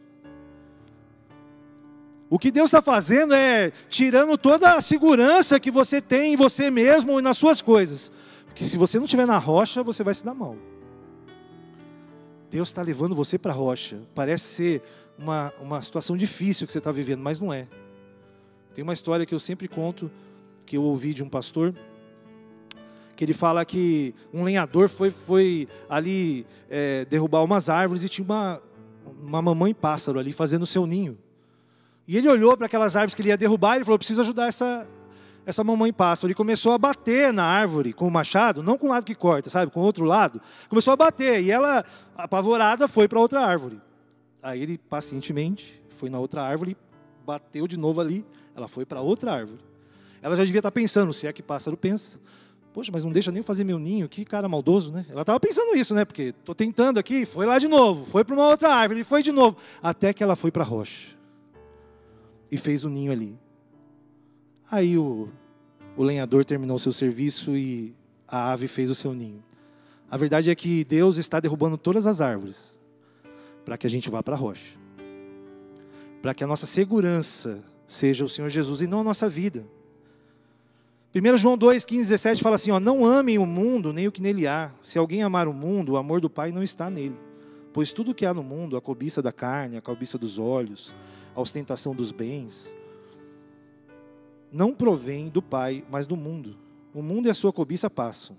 O 2.29 2.37
que 2.37 2.51
Deus 2.51 2.67
está 2.67 2.81
fazendo 2.81 3.33
é 3.33 3.71
tirando 3.89 4.37
toda 4.37 4.75
a 4.75 4.81
segurança 4.81 5.59
que 5.59 5.71
você 5.71 5.99
tem 5.99 6.33
em 6.33 6.35
você 6.35 6.69
mesmo 6.69 7.17
e 7.19 7.23
nas 7.23 7.37
suas 7.37 7.59
coisas 7.59 8.11
que 8.59 8.65
se 8.65 8.75
você 8.77 8.97
não 8.97 9.05
estiver 9.05 9.25
na 9.25 9.37
rocha, 9.37 9.81
você 9.81 10.03
vai 10.03 10.13
se 10.13 10.25
dar 10.25 10.33
mal. 10.33 10.57
Deus 12.51 12.67
está 12.67 12.81
levando 12.81 13.15
você 13.15 13.37
para 13.37 13.53
a 13.53 13.55
rocha. 13.55 14.01
Parece 14.13 14.43
ser 14.43 14.83
uma, 15.17 15.53
uma 15.61 15.81
situação 15.81 16.17
difícil 16.17 16.67
que 16.67 16.73
você 16.73 16.79
está 16.79 16.91
vivendo, 16.91 17.21
mas 17.21 17.39
não 17.39 17.53
é. 17.53 17.69
Tem 18.73 18.83
uma 18.83 18.91
história 18.91 19.25
que 19.25 19.33
eu 19.33 19.39
sempre 19.39 19.69
conto, 19.69 20.11
que 20.69 20.77
eu 20.77 20.83
ouvi 20.83 21.15
de 21.15 21.23
um 21.23 21.27
pastor, 21.27 21.73
que 23.15 23.25
ele 23.25 23.33
fala 23.33 23.65
que 23.65 24.13
um 24.31 24.43
lenhador 24.43 24.87
foi, 24.87 25.09
foi 25.09 25.67
ali 25.89 26.45
é, 26.69 27.05
derrubar 27.05 27.43
umas 27.43 27.69
árvores 27.69 28.03
e 28.03 28.07
tinha 28.07 28.23
uma, 28.23 28.61
uma 29.19 29.41
mamãe 29.41 29.73
pássaro 29.73 30.19
ali 30.19 30.31
fazendo 30.31 30.61
o 30.61 30.67
seu 30.67 30.85
ninho. 30.85 31.17
E 32.07 32.15
ele 32.15 32.29
olhou 32.29 32.55
para 32.55 32.67
aquelas 32.67 32.95
árvores 32.95 33.15
que 33.15 33.21
ele 33.23 33.29
ia 33.29 33.37
derrubar 33.37 33.81
e 33.81 33.83
falou: 33.83 33.97
preciso 33.97 34.21
ajudar 34.21 34.47
essa, 34.47 34.87
essa 35.43 35.63
mamãe 35.63 35.91
pássaro, 35.91 36.27
ele 36.27 36.35
começou 36.35 36.71
a 36.71 36.77
bater 36.77 37.33
na 37.33 37.45
árvore 37.45 37.91
com 37.91 38.07
o 38.07 38.11
machado, 38.11 38.61
não 38.61 38.77
com 38.77 38.85
o 38.85 38.89
lado 38.91 39.05
que 39.05 39.15
corta, 39.15 39.49
sabe, 39.49 39.71
com 39.71 39.79
o 39.79 39.83
outro 39.83 40.05
lado. 40.05 40.39
Começou 40.69 40.93
a 40.93 40.95
bater 40.95 41.41
e 41.41 41.49
ela, 41.49 41.83
apavorada, 42.15 42.87
foi 42.87 43.07
para 43.07 43.19
outra 43.19 43.43
árvore. 43.43 43.81
Aí 44.41 44.61
ele 44.61 44.77
pacientemente 44.77 45.81
foi 45.97 46.11
na 46.11 46.19
outra 46.19 46.43
árvore, 46.43 46.77
bateu 47.25 47.67
de 47.67 47.75
novo 47.75 47.99
ali, 47.99 48.23
ela 48.55 48.67
foi 48.67 48.85
para 48.85 49.01
outra 49.01 49.33
árvore. 49.33 49.68
Ela 50.21 50.35
já 50.35 50.43
devia 50.43 50.59
estar 50.59 50.71
pensando, 50.71 51.13
se 51.13 51.27
é 51.27 51.33
que 51.33 51.41
pássaro 51.41 51.77
pensa. 51.77 52.19
Poxa, 52.73 52.91
mas 52.91 53.03
não 53.03 53.11
deixa 53.11 53.31
nem 53.31 53.41
fazer 53.41 53.63
meu 53.63 53.79
ninho, 53.79 54.07
que 54.07 54.23
cara 54.23 54.47
maldoso, 54.47 54.91
né? 54.91 55.05
Ela 55.09 55.21
estava 55.21 55.39
pensando 55.39 55.75
isso, 55.75 55.93
né? 55.95 56.05
Porque 56.05 56.33
estou 56.37 56.53
tentando 56.53 56.99
aqui, 56.99 57.25
foi 57.25 57.45
lá 57.45 57.57
de 57.57 57.67
novo, 57.67 58.05
foi 58.05 58.23
para 58.23 58.35
uma 58.35 58.47
outra 58.47 58.69
árvore, 58.69 59.03
foi 59.03 59.23
de 59.23 59.31
novo, 59.31 59.57
até 59.81 60.13
que 60.13 60.23
ela 60.23 60.35
foi 60.35 60.51
para 60.51 60.63
a 60.63 60.65
rocha 60.65 61.17
e 62.51 62.57
fez 62.57 62.83
o 62.83 62.89
ninho 62.89 63.11
ali. 63.11 63.37
Aí 64.69 64.97
o, 64.97 65.29
o 65.97 66.03
lenhador 66.03 66.45
terminou 66.45 66.77
seu 66.77 66.91
serviço 66.91 67.55
e 67.55 67.95
a 68.27 68.51
ave 68.51 68.67
fez 68.67 68.89
o 68.89 68.95
seu 68.95 69.13
ninho. 69.13 69.43
A 70.09 70.17
verdade 70.17 70.49
é 70.49 70.55
que 70.55 70.83
Deus 70.83 71.17
está 71.17 71.39
derrubando 71.39 71.77
todas 71.77 72.07
as 72.07 72.21
árvores 72.21 72.79
para 73.65 73.77
que 73.77 73.85
a 73.85 73.89
gente 73.89 74.09
vá 74.09 74.23
para 74.23 74.35
a 74.35 74.37
rocha. 74.37 74.77
Para 76.21 76.33
que 76.33 76.43
a 76.43 76.47
nossa 76.47 76.65
segurança 76.65 77.63
seja 77.85 78.25
o 78.25 78.29
Senhor 78.29 78.49
Jesus 78.49 78.81
e 78.81 78.87
não 78.87 79.01
a 79.01 79.03
nossa 79.03 79.29
vida. 79.29 79.65
1 81.13 81.37
João 81.37 81.57
2, 81.57 81.85
15, 81.85 82.03
17 82.03 82.43
fala 82.43 82.55
assim: 82.55 82.71
ó, 82.71 82.79
Não 82.79 83.03
amem 83.03 83.39
o 83.39 83.45
mundo 83.45 83.91
nem 83.91 84.07
o 84.07 84.11
que 84.11 84.21
nele 84.21 84.47
há. 84.47 84.71
Se 84.81 84.97
alguém 84.97 85.23
amar 85.23 85.47
o 85.47 85.53
mundo, 85.53 85.93
o 85.93 85.97
amor 85.97 86.21
do 86.21 86.29
Pai 86.29 86.51
não 86.51 86.61
está 86.61 86.89
nele. 86.89 87.17
Pois 87.73 87.91
tudo 87.91 88.13
que 88.13 88.25
há 88.25 88.33
no 88.33 88.43
mundo, 88.43 88.77
a 88.77 88.81
cobiça 88.81 89.21
da 89.21 89.31
carne, 89.31 89.77
a 89.77 89.81
cobiça 89.81 90.17
dos 90.17 90.37
olhos, 90.37 90.93
a 91.35 91.41
ostentação 91.41 91.95
dos 91.95 92.11
bens, 92.11 92.75
não 94.51 94.73
provém 94.73 95.29
do 95.29 95.41
Pai, 95.41 95.83
mas 95.89 96.05
do 96.05 96.15
mundo. 96.15 96.55
O 96.93 97.01
mundo 97.01 97.27
e 97.27 97.29
a 97.29 97.33
sua 97.33 97.53
cobiça 97.53 97.89
passam, 97.89 98.35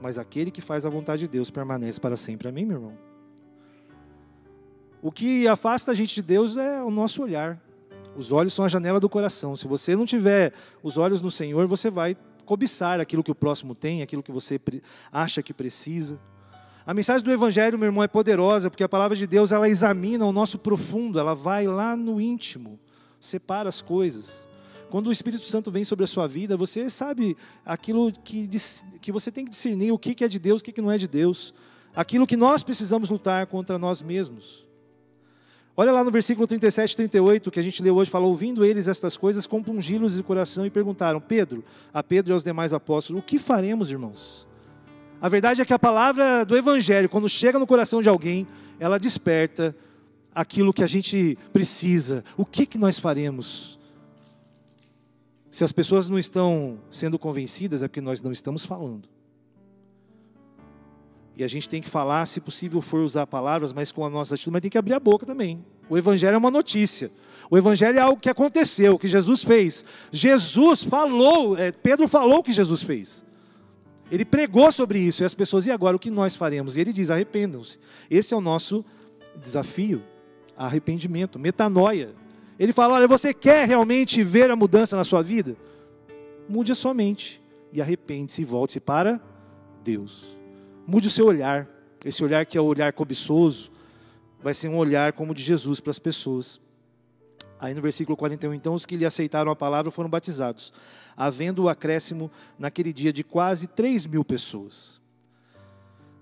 mas 0.00 0.18
aquele 0.18 0.50
que 0.50 0.60
faz 0.60 0.84
a 0.84 0.90
vontade 0.90 1.20
de 1.20 1.28
Deus 1.28 1.50
permanece 1.50 2.00
para 2.00 2.16
sempre. 2.16 2.48
Amém, 2.48 2.64
meu 2.64 2.76
irmão? 2.76 2.98
O 5.00 5.12
que 5.12 5.46
afasta 5.46 5.92
a 5.92 5.94
gente 5.94 6.16
de 6.16 6.22
Deus 6.22 6.56
é 6.56 6.82
o 6.82 6.90
nosso 6.90 7.22
olhar. 7.22 7.60
Os 8.16 8.32
olhos 8.32 8.52
são 8.52 8.64
a 8.64 8.68
janela 8.68 8.98
do 8.98 9.08
coração. 9.08 9.54
Se 9.54 9.68
você 9.68 9.94
não 9.94 10.06
tiver 10.06 10.52
os 10.82 10.96
olhos 10.96 11.20
no 11.20 11.30
Senhor, 11.30 11.66
você 11.66 11.90
vai 11.90 12.16
cobiçar 12.44 13.00
aquilo 13.00 13.22
que 13.22 13.30
o 13.30 13.34
próximo 13.34 13.74
tem, 13.74 14.02
aquilo 14.02 14.22
que 14.22 14.32
você 14.32 14.60
acha 15.12 15.42
que 15.42 15.52
precisa. 15.52 16.18
A 16.86 16.94
mensagem 16.94 17.24
do 17.24 17.32
Evangelho, 17.32 17.78
meu 17.78 17.86
irmão, 17.86 18.02
é 18.02 18.08
poderosa, 18.08 18.70
porque 18.70 18.84
a 18.84 18.88
palavra 18.88 19.16
de 19.16 19.26
Deus 19.26 19.50
ela 19.52 19.68
examina 19.68 20.24
o 20.24 20.32
nosso 20.32 20.58
profundo, 20.58 21.18
ela 21.18 21.34
vai 21.34 21.66
lá 21.66 21.96
no 21.96 22.20
íntimo, 22.20 22.78
separa 23.20 23.68
as 23.68 23.82
coisas. 23.82 24.48
Quando 24.88 25.08
o 25.08 25.12
Espírito 25.12 25.44
Santo 25.44 25.70
vem 25.70 25.82
sobre 25.82 26.04
a 26.04 26.06
sua 26.06 26.28
vida, 26.28 26.56
você 26.56 26.88
sabe 26.88 27.36
aquilo 27.64 28.12
que, 28.12 28.48
que 29.00 29.10
você 29.10 29.32
tem 29.32 29.44
que 29.44 29.50
discernir, 29.50 29.90
o 29.90 29.98
que 29.98 30.24
é 30.24 30.28
de 30.28 30.38
Deus, 30.38 30.60
o 30.60 30.64
que 30.64 30.80
não 30.80 30.92
é 30.92 30.96
de 30.96 31.08
Deus. 31.08 31.52
Aquilo 31.94 32.26
que 32.26 32.36
nós 32.36 32.62
precisamos 32.62 33.10
lutar 33.10 33.46
contra 33.46 33.78
nós 33.78 34.00
mesmos. 34.00 34.65
Olha 35.78 35.92
lá 35.92 36.02
no 36.02 36.10
versículo 36.10 36.46
37 36.46 36.92
e 36.92 36.96
38, 36.96 37.50
que 37.50 37.60
a 37.60 37.62
gente 37.62 37.82
leu 37.82 37.96
hoje, 37.96 38.10
fala, 38.10 38.24
ouvindo 38.26 38.64
eles 38.64 38.88
estas 38.88 39.14
coisas, 39.14 39.46
compungiram-lhes 39.46 40.14
de 40.14 40.22
coração 40.22 40.64
e 40.64 40.70
perguntaram, 40.70 41.20
Pedro, 41.20 41.62
a 41.92 42.02
Pedro 42.02 42.32
e 42.32 42.34
aos 42.34 42.42
demais 42.42 42.72
apóstolos, 42.72 43.22
o 43.22 43.24
que 43.24 43.38
faremos, 43.38 43.90
irmãos? 43.90 44.48
A 45.20 45.28
verdade 45.28 45.60
é 45.60 45.64
que 45.66 45.74
a 45.74 45.78
palavra 45.78 46.44
do 46.44 46.56
Evangelho, 46.56 47.10
quando 47.10 47.28
chega 47.28 47.58
no 47.58 47.66
coração 47.66 48.00
de 48.00 48.08
alguém, 48.08 48.46
ela 48.80 48.98
desperta 48.98 49.76
aquilo 50.34 50.72
que 50.72 50.82
a 50.82 50.86
gente 50.86 51.36
precisa. 51.52 52.24
O 52.38 52.44
que, 52.44 52.64
que 52.64 52.78
nós 52.78 52.98
faremos? 52.98 53.78
Se 55.50 55.62
as 55.62 55.72
pessoas 55.72 56.08
não 56.08 56.18
estão 56.18 56.78
sendo 56.90 57.18
convencidas, 57.18 57.82
é 57.82 57.88
porque 57.88 58.00
nós 58.00 58.22
não 58.22 58.32
estamos 58.32 58.64
falando. 58.64 59.08
E 61.36 61.44
a 61.44 61.48
gente 61.48 61.68
tem 61.68 61.82
que 61.82 61.88
falar, 61.88 62.24
se 62.26 62.40
possível 62.40 62.80
for 62.80 63.00
usar 63.00 63.26
palavras, 63.26 63.72
mas 63.72 63.92
com 63.92 64.04
a 64.04 64.10
nossa 64.10 64.34
atitude, 64.34 64.52
mas 64.52 64.62
tem 64.62 64.70
que 64.70 64.78
abrir 64.78 64.94
a 64.94 65.00
boca 65.00 65.26
também. 65.26 65.62
O 65.88 65.98
Evangelho 65.98 66.34
é 66.34 66.38
uma 66.38 66.50
notícia. 66.50 67.10
O 67.50 67.58
Evangelho 67.58 67.98
é 67.98 68.00
algo 68.00 68.20
que 68.20 68.30
aconteceu, 68.30 68.98
que 68.98 69.06
Jesus 69.06 69.44
fez. 69.44 69.84
Jesus 70.10 70.82
falou, 70.82 71.56
é, 71.56 71.70
Pedro 71.70 72.08
falou 72.08 72.42
que 72.42 72.52
Jesus 72.52 72.82
fez. 72.82 73.24
Ele 74.10 74.24
pregou 74.24 74.70
sobre 74.70 74.98
isso, 74.98 75.22
e 75.22 75.24
as 75.24 75.34
pessoas, 75.34 75.66
e 75.66 75.70
agora 75.70 75.96
o 75.96 75.98
que 75.98 76.10
nós 76.10 76.36
faremos? 76.36 76.76
E 76.76 76.80
ele 76.80 76.92
diz: 76.92 77.10
arrependam-se. 77.10 77.78
Esse 78.08 78.34
é 78.34 78.36
o 78.36 78.40
nosso 78.40 78.84
desafio: 79.40 80.02
arrependimento, 80.56 81.38
metanoia. 81.38 82.14
Ele 82.58 82.72
fala: 82.72 82.94
olha, 82.94 83.08
você 83.08 83.34
quer 83.34 83.66
realmente 83.66 84.22
ver 84.22 84.50
a 84.50 84.56
mudança 84.56 84.96
na 84.96 85.02
sua 85.02 85.22
vida? 85.22 85.56
Mude 86.48 86.70
a 86.70 86.74
sua 86.76 86.94
mente 86.94 87.42
e 87.72 87.82
arrepende-se 87.82 88.42
e 88.42 88.44
volte-se 88.44 88.78
para 88.78 89.20
Deus. 89.82 90.35
Mude 90.86 91.08
o 91.08 91.10
seu 91.10 91.26
olhar, 91.26 91.66
esse 92.04 92.22
olhar 92.22 92.46
que 92.46 92.56
é 92.56 92.60
o 92.60 92.64
olhar 92.64 92.92
cobiçoso, 92.92 93.70
vai 94.40 94.54
ser 94.54 94.68
um 94.68 94.76
olhar 94.76 95.12
como 95.12 95.32
o 95.32 95.34
de 95.34 95.42
Jesus 95.42 95.80
para 95.80 95.90
as 95.90 95.98
pessoas. 95.98 96.60
Aí 97.58 97.74
no 97.74 97.82
versículo 97.82 98.16
41, 98.16 98.54
então 98.54 98.74
os 98.74 98.86
que 98.86 98.96
lhe 98.96 99.06
aceitaram 99.06 99.50
a 99.50 99.56
palavra 99.56 99.90
foram 99.90 100.10
batizados 100.10 100.72
havendo 101.16 101.64
o 101.64 101.68
acréscimo 101.68 102.30
naquele 102.58 102.92
dia 102.92 103.12
de 103.12 103.24
quase 103.24 103.66
3 103.66 104.06
mil 104.06 104.24
pessoas. 104.24 105.00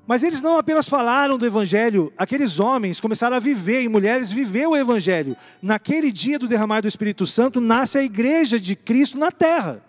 Mas 0.07 0.22
eles 0.22 0.42
não 0.42 0.59
apenas 0.59 0.87
falaram 0.87 1.38
do 1.38 1.46
Evangelho, 1.46 2.12
aqueles 2.16 2.61
homens 2.61 3.00
começaram 3.00 3.37
a 3.37 3.40
viver, 3.40 3.83
e 3.83 3.88
mulheres 3.88 4.31
viver 4.31 4.66
o 4.66 4.77
Evangelho. 4.77 5.35
Naquele 5.62 6.12
dia 6.12 6.38
do 6.38 6.46
derramar 6.46 6.83
do 6.83 6.88
Espírito 6.88 7.27
Santo, 7.27 7.61
nasce 7.61 7.98
a 7.98 8.05
igreja 8.05 8.61
de 8.61 8.77
Cristo 8.77 9.18
na 9.18 9.33
terra. 9.33 9.83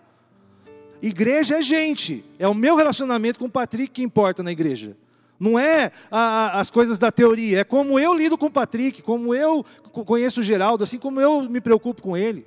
Igreja 1.02 1.58
é 1.58 1.62
gente, 1.62 2.24
é 2.38 2.48
o 2.48 2.54
meu 2.54 2.76
relacionamento 2.76 3.38
com 3.38 3.46
o 3.46 3.50
Patrick 3.50 3.92
que 3.92 4.02
importa 4.02 4.42
na 4.42 4.52
igreja. 4.52 4.96
Não 5.38 5.58
é 5.58 5.92
a, 6.10 6.18
a, 6.18 6.60
as 6.60 6.70
coisas 6.70 6.98
da 6.98 7.12
teoria, 7.12 7.60
é 7.60 7.64
como 7.64 7.98
eu 7.98 8.14
lido 8.14 8.38
com 8.38 8.46
o 8.46 8.50
Patrick, 8.50 9.02
como 9.02 9.34
eu 9.34 9.64
conheço 9.92 10.40
o 10.40 10.42
Geraldo, 10.42 10.82
assim 10.82 10.98
como 10.98 11.20
eu 11.20 11.42
me 11.42 11.60
preocupo 11.60 12.00
com 12.00 12.16
ele. 12.16 12.46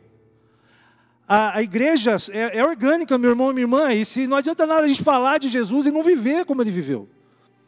A, 1.28 1.58
a 1.58 1.62
igreja 1.62 2.16
é, 2.32 2.58
é, 2.58 2.66
orgânica, 2.66 3.16
meu 3.18 3.30
irmão 3.30 3.52
e 3.52 3.54
minha 3.54 3.64
irmã, 3.64 3.94
e 3.94 4.04
se 4.04 4.26
não 4.26 4.38
adianta 4.38 4.66
nada 4.66 4.82
a 4.82 4.88
gente 4.88 5.04
falar 5.04 5.38
de 5.38 5.48
Jesus 5.48 5.86
e 5.86 5.92
não 5.92 6.02
viver 6.02 6.46
como 6.46 6.64
ele 6.64 6.72
viveu. 6.72 7.08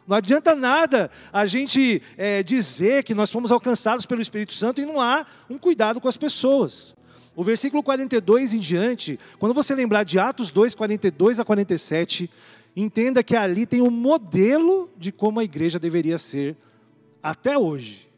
Não 0.08 0.17
adianta 0.17 0.56
nada 0.56 1.12
a 1.32 1.46
gente 1.46 2.02
é, 2.17 2.41
dizer 2.41 3.04
que 3.04 3.13
nós 3.13 3.32
fomos 3.32 3.52
alcançados 3.52 4.08
pelo 4.08 4.22
Espírito 4.22 4.54
Santo 4.54 4.82
e 4.82 4.86
não 4.86 5.00
há 5.00 5.26
um 5.48 5.60
cuidado 5.60 6.02
com 6.02 6.08
as 6.08 6.17
pessoas. 6.17 6.96
O 7.36 7.44
versículo 7.44 7.82
42 7.82 8.54
em 8.54 8.60
diante, 8.60 9.20
quando 9.39 9.54
você 9.54 9.74
lembrar 9.74 10.04
de 10.04 10.20
Atos 10.20 10.52
2, 10.52 10.76
42 10.76 11.39
a 11.39 11.46
47, 11.46 12.30
entenda 12.76 13.24
que 13.24 13.36
ali 13.36 13.65
tem 13.65 13.82
um 13.82 13.89
modelo 13.89 14.89
de 14.98 15.12
como 15.12 15.39
a 15.39 15.44
igreja 15.44 15.80
deveria 15.80 16.17
ser 16.17 16.56
até 17.24 17.58
hoje. 17.58 18.10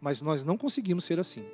Mas 0.00 0.20
nós 0.20 0.44
não 0.44 0.58
conseguimos 0.58 1.04
ser 1.04 1.18
assim. 1.18 1.44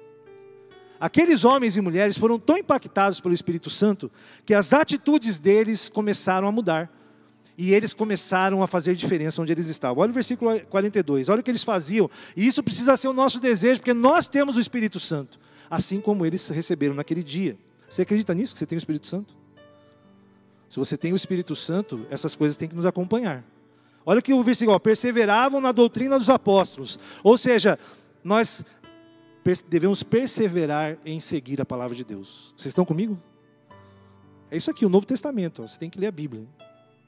Aqueles 1.00 1.44
homens 1.44 1.76
e 1.76 1.80
mulheres 1.80 2.18
foram 2.18 2.38
tão 2.38 2.58
impactados 2.58 3.20
pelo 3.20 3.32
Espírito 3.32 3.70
Santo 3.70 4.10
que 4.44 4.52
as 4.52 4.72
atitudes 4.72 5.38
deles 5.38 5.88
começaram 5.88 6.46
a 6.46 6.52
mudar. 6.52 6.90
E 7.56 7.72
eles 7.72 7.92
começaram 7.92 8.62
a 8.62 8.66
fazer 8.66 8.94
diferença 8.94 9.40
onde 9.40 9.52
eles 9.52 9.68
estavam. 9.68 10.02
Olha 10.02 10.10
o 10.10 10.14
versículo 10.14 10.60
42, 10.62 11.28
olha 11.28 11.40
o 11.40 11.42
que 11.42 11.50
eles 11.50 11.62
faziam. 11.62 12.10
E 12.36 12.46
isso 12.46 12.62
precisa 12.62 12.96
ser 12.96 13.08
o 13.08 13.12
nosso 13.12 13.38
desejo, 13.38 13.80
porque 13.80 13.94
nós 13.94 14.26
temos 14.28 14.56
o 14.56 14.60
Espírito 14.60 14.98
Santo, 14.98 15.38
assim 15.70 16.00
como 16.00 16.26
eles 16.26 16.48
receberam 16.48 16.94
naquele 16.94 17.22
dia. 17.22 17.56
Você 17.88 18.02
acredita 18.02 18.34
nisso, 18.34 18.52
que 18.52 18.58
você 18.58 18.66
tem 18.66 18.76
o 18.76 18.78
Espírito 18.78 19.06
Santo? 19.06 19.34
Se 20.68 20.78
você 20.78 20.96
tem 20.96 21.12
o 21.12 21.16
Espírito 21.16 21.54
Santo, 21.56 22.06
essas 22.10 22.34
coisas 22.34 22.56
têm 22.56 22.68
que 22.68 22.74
nos 22.74 22.86
acompanhar. 22.86 23.44
Olha 24.04 24.22
que 24.22 24.32
o 24.32 24.42
versículo, 24.42 24.76
ó, 24.76 24.78
perseveravam 24.78 25.60
na 25.60 25.72
doutrina 25.72 26.18
dos 26.18 26.30
apóstolos. 26.30 26.98
Ou 27.22 27.36
seja, 27.36 27.78
nós 28.22 28.64
devemos 29.68 30.02
perseverar 30.02 30.98
em 31.04 31.20
seguir 31.20 31.60
a 31.60 31.66
palavra 31.66 31.96
de 31.96 32.04
Deus. 32.04 32.54
Vocês 32.56 32.72
estão 32.72 32.84
comigo? 32.84 33.20
É 34.50 34.56
isso 34.56 34.70
aqui, 34.70 34.84
o 34.84 34.88
Novo 34.88 35.06
Testamento. 35.06 35.62
Ó, 35.62 35.66
você 35.66 35.78
tem 35.78 35.90
que 35.90 35.98
ler 35.98 36.06
a 36.06 36.12
Bíblia. 36.12 36.46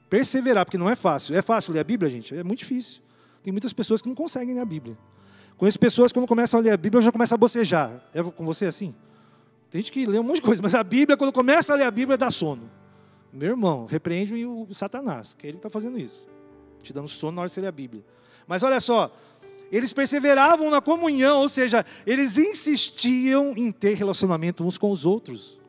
Perseverar, 0.09 0.65
porque 0.65 0.77
não 0.77 0.89
é 0.89 0.95
fácil. 0.95 1.35
É 1.35 1.41
fácil 1.41 1.73
ler 1.73 1.79
a 1.79 1.83
Bíblia, 1.83 2.09
gente? 2.09 2.35
É 2.35 2.43
muito 2.43 2.59
difícil. 2.59 3.01
Tem 3.41 3.51
muitas 3.51 3.73
pessoas 3.73 4.01
que 4.01 4.07
não 4.07 4.15
conseguem 4.15 4.53
ler 4.55 4.61
a 4.61 4.65
Bíblia. 4.65 4.97
Conheço 5.57 5.79
pessoas 5.79 6.11
que 6.11 6.19
quando 6.19 6.27
começam 6.27 6.59
a 6.59 6.63
ler 6.63 6.71
a 6.71 6.77
Bíblia 6.77 7.01
já 7.01 7.11
começam 7.11 7.35
a 7.35 7.37
bocejar. 7.37 8.03
É 8.13 8.21
com 8.23 8.45
você 8.45 8.65
assim? 8.65 8.93
Tem 9.69 9.81
gente 9.81 9.91
que 9.91 10.05
lê 10.05 10.19
um 10.19 10.23
monte 10.23 10.35
de 10.35 10.41
coisa, 10.43 10.61
mas 10.61 10.75
a 10.75 10.83
Bíblia, 10.83 11.17
quando 11.17 11.31
começa 11.31 11.73
a 11.73 11.75
ler 11.75 11.85
a 11.85 11.91
Bíblia, 11.91 12.17
dá 12.17 12.29
sono. 12.29 12.69
Meu 13.31 13.49
irmão, 13.49 13.85
repreende 13.85 14.45
o 14.45 14.67
Satanás, 14.71 15.33
que 15.33 15.47
é 15.47 15.49
ele 15.49 15.57
que 15.57 15.59
está 15.59 15.69
fazendo 15.69 15.97
isso. 15.97 16.27
Te 16.83 16.93
dando 16.93 17.07
sono 17.07 17.31
na 17.33 17.41
hora 17.41 17.47
de 17.47 17.55
você 17.55 17.61
ler 17.61 17.67
a 17.67 17.71
Bíblia. 17.71 18.03
Mas 18.47 18.61
olha 18.61 18.79
só, 18.79 19.11
eles 19.71 19.91
perseveravam 19.91 20.69
na 20.69 20.79
comunhão, 20.79 21.41
ou 21.41 21.49
seja, 21.49 21.83
eles 22.05 22.37
insistiam 22.37 23.53
em 23.57 23.71
ter 23.71 23.95
relacionamento 23.95 24.63
uns 24.63 24.77
com 24.77 24.91
os 24.91 25.03
outros. 25.03 25.59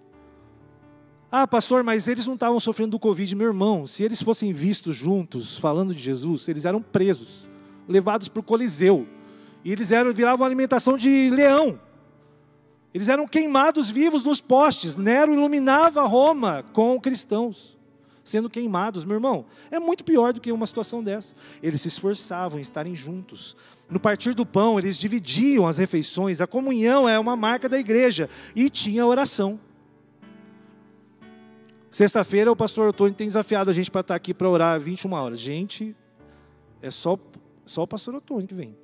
Ah, 1.33 1.47
pastor, 1.49 1.83
mas 1.83 2.07
eles 2.07 2.27
não 2.27 2.35
estavam 2.35 2.61
sofrendo 2.61 2.91
do 2.91 2.99
Covid, 2.99 3.35
meu 3.35 3.47
irmão. 3.47 3.87
Se 3.87 4.05
eles 4.05 4.23
fossem 4.23 4.53
vistos 4.53 4.95
juntos, 4.95 5.57
falando 5.57 5.95
de 5.95 6.01
Jesus, 6.03 6.47
eles 6.47 6.67
eram 6.67 6.83
presos, 6.83 7.49
levados 7.89 8.29
para 8.29 8.41
o 8.41 8.43
Coliseu. 8.43 9.09
E 9.65 9.73
eles 9.73 9.91
eram, 9.91 10.13
viravam 10.13 10.45
alimentação 10.47 10.97
de 10.97 11.31
leão. 11.31 11.81
Eles 12.93 13.09
eram 13.09 13.27
queimados 13.27 13.91
vivos 13.91 14.23
nos 14.23 14.41
postes. 14.41 14.95
Nero 14.95 15.33
iluminava 15.33 16.03
Roma 16.03 16.65
com 16.73 17.01
cristãos 17.01 17.75
sendo 18.25 18.49
queimados. 18.49 19.05
Meu 19.05 19.17
irmão, 19.17 19.45
é 19.71 19.79
muito 19.79 20.03
pior 20.03 20.33
do 20.33 20.41
que 20.41 20.51
uma 20.51 20.67
situação 20.67 21.05
dessa. 21.05 21.37
Eles 21.63 21.83
se 21.83 21.89
esforçavam 21.89 22.59
em 22.59 22.63
estarem 22.63 22.97
juntos. 22.97 23.55
No 23.89 24.01
partir 24.01 24.35
do 24.35 24.47
pão, 24.47 24.79
eles 24.79 24.99
dividiam 24.99 25.67
as 25.67 25.77
refeições. 25.77 26.41
A 26.41 26.47
comunhão 26.47 27.09
é 27.09 27.19
uma 27.19 27.37
marca 27.37 27.69
da 27.69 27.79
igreja. 27.79 28.29
E 28.57 28.71
tinha 28.71 29.07
oração. 29.07 29.61
Sexta-feira, 31.91 32.51
o 32.51 32.57
pastor 32.57 32.89
Antônio 32.89 33.15
tem 33.15 33.29
desafiado 33.29 33.71
a 33.71 33.73
gente 33.73 33.91
para 33.91 34.01
estar 34.01 34.15
aqui 34.17 34.35
para 34.35 34.49
orar 34.49 34.81
21 34.81 35.13
horas. 35.13 35.39
Gente, 35.39 35.95
é 36.83 36.91
só, 36.91 37.17
só 37.65 37.83
o 37.83 37.87
pastor 37.87 38.17
Antônio 38.17 38.49
que 38.49 38.55
vem. 38.55 38.77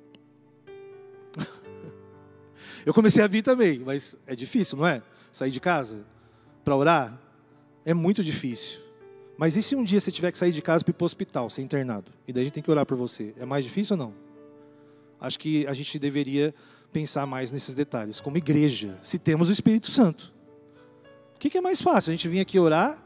Eu 2.85 2.93
comecei 2.93 3.23
a 3.23 3.27
vir 3.27 3.41
também, 3.41 3.79
mas 3.79 4.17
é 4.25 4.35
difícil, 4.35 4.77
não 4.77 4.87
é? 4.87 5.01
Sair 5.31 5.51
de 5.51 5.59
casa 5.59 6.05
para 6.63 6.75
orar 6.75 7.19
é 7.85 7.93
muito 7.93 8.23
difícil. 8.23 8.79
Mas 9.37 9.55
e 9.55 9.63
se 9.63 9.75
um 9.75 9.83
dia 9.83 9.99
você 9.99 10.11
tiver 10.11 10.31
que 10.31 10.37
sair 10.37 10.51
de 10.51 10.61
casa 10.61 10.83
para 10.83 10.91
ir 10.91 10.93
para 10.93 11.03
o 11.03 11.05
hospital, 11.05 11.49
ser 11.49 11.61
internado? 11.61 12.11
E 12.27 12.33
daí 12.33 12.41
a 12.41 12.45
gente 12.45 12.53
tem 12.53 12.63
que 12.63 12.69
orar 12.69 12.85
por 12.85 12.95
você. 12.95 13.33
É 13.39 13.45
mais 13.45 13.65
difícil 13.65 13.95
ou 13.95 14.05
não? 14.05 14.13
Acho 15.19 15.39
que 15.39 15.65
a 15.67 15.73
gente 15.73 15.97
deveria 15.97 16.53
pensar 16.91 17.25
mais 17.25 17.51
nesses 17.51 17.73
detalhes. 17.73 18.19
Como 18.19 18.37
igreja, 18.37 18.97
se 19.01 19.17
temos 19.17 19.49
o 19.49 19.51
Espírito 19.51 19.89
Santo. 19.89 20.31
O 21.35 21.39
que, 21.39 21.57
é 21.57 21.61
mais 21.61 21.81
fácil? 21.81 22.11
A 22.11 22.15
gente 22.15 22.27
vir 22.27 22.39
aqui 22.39 22.59
orar, 22.59 23.01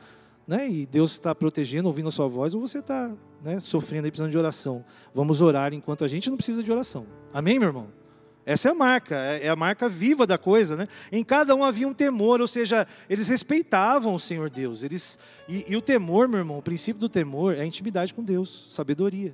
né, 0.46 0.70
e 0.70 0.86
Deus 0.86 1.12
está 1.12 1.34
protegendo, 1.34 1.88
ouvindo 1.88 2.10
a 2.10 2.12
sua 2.12 2.28
voz, 2.28 2.54
ou 2.54 2.60
você 2.60 2.80
está 2.80 3.14
né, 3.42 3.60
sofrendo 3.62 4.08
e 4.08 4.12
precisando 4.12 4.32
de 4.32 4.38
oração? 4.38 4.84
Vamos 5.14 5.42
orar 5.42 5.74
enquanto 5.74 6.04
a 6.04 6.08
gente 6.08 6.30
não 6.30 6.36
precisa 6.36 6.62
de 6.62 6.70
oração. 6.70 7.06
Amém, 7.34 7.58
meu 7.58 7.70
irmão? 7.70 7.88
Essa 8.46 8.70
é 8.70 8.72
a 8.72 8.76
marca, 8.76 9.16
é, 9.16 9.48
é 9.48 9.50
a 9.50 9.56
marca 9.56 9.90
viva 9.90 10.28
da 10.28 10.38
coisa, 10.38 10.76
né? 10.76 10.88
Em 11.12 11.24
cada 11.24 11.56
um 11.56 11.64
havia 11.64 11.88
um 11.88 11.94
temor, 11.94 12.42
ou 12.42 12.48
seja, 12.48 12.86
eles 13.10 13.28
respeitavam 13.28 14.14
o 14.14 14.20
Senhor 14.20 14.50
Deus. 14.50 14.84
Eles, 14.84 15.18
e, 15.48 15.66
e 15.68 15.76
o 15.76 15.82
temor, 15.82 16.28
meu 16.28 16.40
irmão, 16.40 16.60
o 16.60 16.62
princípio 16.62 17.00
do 17.00 17.10
temor 17.10 17.56
é 17.56 17.62
a 17.62 17.66
intimidade 17.66 18.14
com 18.14 18.24
Deus, 18.24 18.68
sabedoria. 18.72 19.34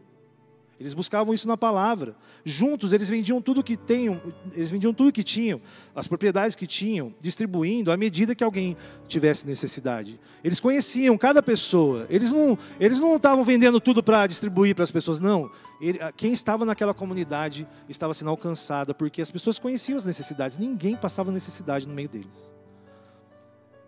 Eles 0.82 0.96
buscavam 0.96 1.32
isso 1.32 1.48
na 1.48 1.56
palavra. 1.56 2.16
Juntos 2.44 2.92
eles 2.92 3.08
vendiam 3.08 3.40
tudo 3.40 3.64
que 3.64 3.78
tinham, 3.78 4.20
eles 4.52 4.72
vendiam 4.72 4.92
tudo 4.92 5.12
que 5.12 5.24
tinham, 5.24 5.62
as 5.96 6.08
propriedades 6.08 6.56
que 6.56 6.66
tinham, 6.66 7.14
distribuindo 7.20 7.92
à 7.92 7.98
medida 7.98 8.34
que 8.34 8.44
alguém 8.44 8.76
tivesse 9.08 9.46
necessidade. 9.46 10.20
Eles 10.44 10.60
conheciam 10.60 11.16
cada 11.20 11.44
pessoa. 11.44 12.08
Eles 12.10 12.32
não, 12.32 12.58
eles 12.80 13.00
não 13.00 13.16
estavam 13.16 13.44
vendendo 13.44 13.80
tudo 13.80 14.02
para 14.02 14.26
distribuir 14.26 14.74
para 14.74 14.84
as 14.84 14.90
pessoas, 14.90 15.20
não. 15.20 15.52
Ele, 15.80 16.00
quem 16.18 16.34
estava 16.34 16.66
naquela 16.66 16.96
comunidade 16.96 17.68
estava 17.88 18.12
sendo 18.16 18.32
alcançada 18.32 18.92
porque 18.92 19.22
as 19.22 19.30
pessoas 19.30 19.60
conheciam 19.60 19.98
as 19.98 20.06
necessidades. 20.06 20.58
Ninguém 20.58 20.96
passava 20.96 21.32
necessidade 21.32 21.88
no 21.88 21.94
meio 21.94 22.10
deles. 22.10 22.52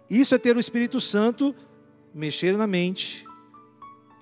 Isso 0.07 0.35
é 0.35 0.37
ter 0.37 0.55
o 0.55 0.59
Espírito 0.59 1.01
Santo 1.01 1.55
mexer 2.13 2.55
na 2.55 2.67
mente, 2.67 3.25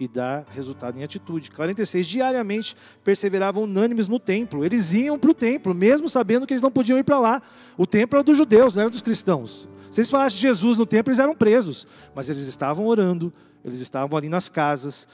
e 0.02 0.08
dá 0.08 0.44
resultado 0.50 0.98
em 0.98 1.04
atitude. 1.04 1.52
46. 1.52 2.08
Diariamente 2.08 2.76
perseveravam 3.04 3.66
unânimes 3.66 4.08
no 4.08 4.20
templo. 4.20 4.66
Eles 4.66 4.94
iam 4.94 5.20
para 5.20 5.30
o 5.30 5.34
templo, 5.34 5.76
mesmo 5.76 6.10
sabendo 6.10 6.48
que 6.48 6.54
eles 6.54 6.62
não 6.64 6.72
podiam 6.72 6.98
ir 6.98 7.04
para 7.04 7.20
lá. 7.20 7.40
O 7.78 7.86
templo 7.86 8.18
era 8.18 8.24
dos 8.24 8.36
judeus, 8.36 8.74
não 8.74 8.82
era 8.82 8.90
dos 8.90 9.04
cristãos. 9.04 9.70
Se 9.92 10.02
eles 10.02 10.10
falassem 10.10 10.38
de 10.38 10.42
Jesus 10.42 10.76
no 10.76 10.88
templo, 10.88 11.12
eles 11.12 11.20
eram 11.20 11.36
presos. 11.36 11.88
Mas 12.16 12.30
eles 12.30 12.48
estavam 12.48 12.88
orando, 12.88 13.32
eles 13.64 13.80
estavam 13.80 14.18
ali 14.18 14.28
nas 14.28 14.50
casas, 14.50 15.08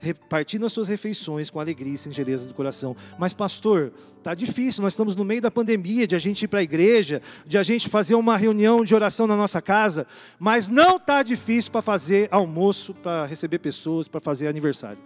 repartindo 0.00 0.66
as 0.66 0.72
suas 0.72 0.88
refeições 0.88 1.50
com 1.50 1.60
alegria 1.60 1.94
e 1.94 1.98
singeleza 1.98 2.46
do 2.46 2.54
coração. 2.54 2.96
Mas, 3.18 3.32
pastor, 3.32 3.92
está 4.18 4.34
difícil, 4.34 4.82
nós 4.82 4.92
estamos 4.92 5.16
no 5.16 5.24
meio 5.24 5.40
da 5.40 5.50
pandemia, 5.50 6.06
de 6.06 6.14
a 6.14 6.18
gente 6.18 6.42
ir 6.42 6.48
para 6.48 6.60
a 6.60 6.62
igreja, 6.62 7.22
de 7.46 7.58
a 7.58 7.62
gente 7.62 7.88
fazer 7.88 8.14
uma 8.14 8.36
reunião 8.36 8.84
de 8.84 8.94
oração 8.94 9.26
na 9.26 9.36
nossa 9.36 9.60
casa, 9.62 10.06
mas 10.38 10.68
não 10.68 10.96
está 10.96 11.22
difícil 11.22 11.72
para 11.72 11.82
fazer 11.82 12.28
almoço, 12.30 12.94
para 12.94 13.24
receber 13.26 13.58
pessoas, 13.58 14.08
para 14.08 14.20
fazer 14.20 14.48
aniversário. 14.48 14.98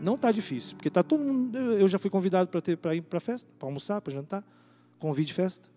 Não 0.00 0.14
está 0.14 0.30
difícil, 0.30 0.76
porque 0.76 0.88
está 0.88 1.02
todo 1.02 1.22
mundo. 1.22 1.56
Eu 1.56 1.88
já 1.88 1.98
fui 1.98 2.10
convidado 2.10 2.50
para 2.50 2.94
ir 2.94 3.02
para 3.02 3.18
festa, 3.18 3.52
para 3.58 3.66
almoçar, 3.66 4.00
para 4.00 4.12
jantar, 4.12 4.44
convide 4.98 5.32
festa. 5.32 5.68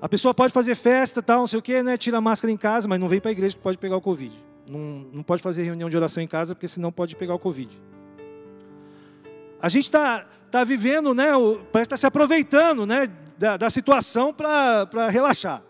A 0.00 0.08
pessoa 0.08 0.34
pode 0.34 0.52
fazer 0.52 0.74
festa, 0.74 1.22
tal, 1.22 1.40
não 1.40 1.46
sei 1.46 1.60
o 1.60 1.62
quê, 1.62 1.80
né? 1.80 1.96
Tira 1.96 2.18
a 2.18 2.20
máscara 2.20 2.50
em 2.52 2.56
casa, 2.56 2.88
mas 2.88 2.98
não 2.98 3.08
vem 3.08 3.20
para 3.20 3.30
a 3.30 3.32
igreja 3.32 3.54
que 3.54 3.62
pode 3.62 3.78
pegar 3.78 3.96
o 3.96 4.00
Covid. 4.00 4.34
Não, 4.66 4.80
não 5.12 5.22
pode 5.22 5.42
fazer 5.42 5.62
reunião 5.62 5.90
de 5.90 5.96
oração 5.96 6.22
em 6.22 6.26
casa, 6.26 6.54
porque 6.54 6.68
senão 6.68 6.92
pode 6.92 7.16
pegar 7.16 7.34
o 7.34 7.38
Covid. 7.38 7.80
A 9.60 9.68
gente 9.68 9.84
está 9.84 10.26
tá 10.50 10.64
vivendo, 10.64 11.14
né, 11.14 11.28
parece 11.72 11.86
estar 11.86 11.88
tá 11.88 11.96
se 11.96 12.06
aproveitando 12.06 12.86
né, 12.86 13.06
da, 13.38 13.56
da 13.56 13.70
situação 13.70 14.32
para 14.32 15.08
relaxar. 15.08 15.62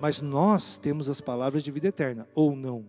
Mas 0.00 0.20
nós 0.20 0.78
temos 0.78 1.08
as 1.08 1.20
palavras 1.20 1.62
de 1.62 1.70
vida 1.70 1.88
eterna, 1.88 2.28
ou 2.34 2.54
não. 2.54 2.84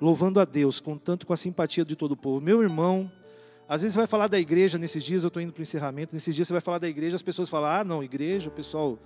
Louvando 0.00 0.40
a 0.40 0.44
Deus, 0.44 0.80
contanto 0.80 1.26
com 1.26 1.32
a 1.32 1.36
simpatia 1.36 1.84
de 1.84 1.94
todo 1.94 2.12
o 2.12 2.16
povo. 2.16 2.40
Meu 2.40 2.62
irmão, 2.62 3.10
às 3.68 3.82
vezes 3.82 3.94
você 3.94 4.00
vai 4.00 4.06
falar 4.06 4.26
da 4.26 4.38
igreja, 4.38 4.78
nesses 4.78 5.04
dias 5.04 5.22
eu 5.22 5.28
estou 5.28 5.42
indo 5.42 5.52
para 5.52 5.60
o 5.60 5.62
encerramento, 5.62 6.14
nesses 6.14 6.34
dias 6.34 6.48
você 6.48 6.54
vai 6.54 6.60
falar 6.60 6.78
da 6.78 6.88
igreja, 6.88 7.16
as 7.16 7.22
pessoas 7.22 7.48
falam, 7.48 7.70
ah, 7.70 7.84
não, 7.84 8.02
igreja, 8.02 8.48
o 8.48 8.52
pessoal 8.52 8.98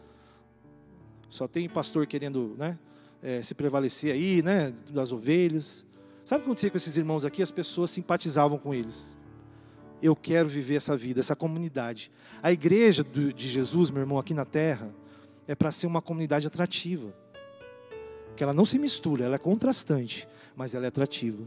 só 1.29 1.49
tem 1.49 1.69
pastor 1.69 2.07
querendo, 2.07 2.55
né? 2.57 2.79
É, 3.25 3.43
se 3.43 3.55
prevalecer 3.55 4.13
aí, 4.13 4.43
né, 4.43 4.75
das 4.91 5.11
ovelhas. 5.11 5.87
Sabe 6.23 6.43
o 6.43 6.45
que 6.45 6.51
acontecia 6.51 6.71
com 6.71 6.77
esses 6.77 6.97
irmãos 6.99 7.25
aqui? 7.25 7.43
As 7.43 7.51
pessoas 7.51 7.91
simpatizavam 7.91 8.59
com 8.59 8.75
eles. 8.75 9.17
Eu 10.03 10.15
quero 10.15 10.47
viver 10.47 10.77
essa 10.77 10.95
vida, 10.95 11.21
essa 11.21 11.35
comunidade. 11.35 12.13
A 12.43 12.53
igreja 12.53 13.03
de 13.03 13.49
Jesus, 13.49 13.89
meu 13.89 14.01
irmão, 14.03 14.19
aqui 14.19 14.35
na 14.35 14.45
terra, 14.45 14.95
é 15.49 15.55
para 15.55 15.71
ser 15.73 15.87
uma 15.87 16.03
comunidade 16.03 16.47
atrativa. 16.47 17.15
Que 18.37 18.45
ela 18.45 18.53
não 18.53 18.67
se 18.67 18.79
mistura, 18.79 19.25
ela 19.25 19.37
é 19.37 19.39
contrastante, 19.39 20.29
mas 20.55 20.75
ela 20.75 20.85
é 20.85 20.89
atrativa. 20.89 21.43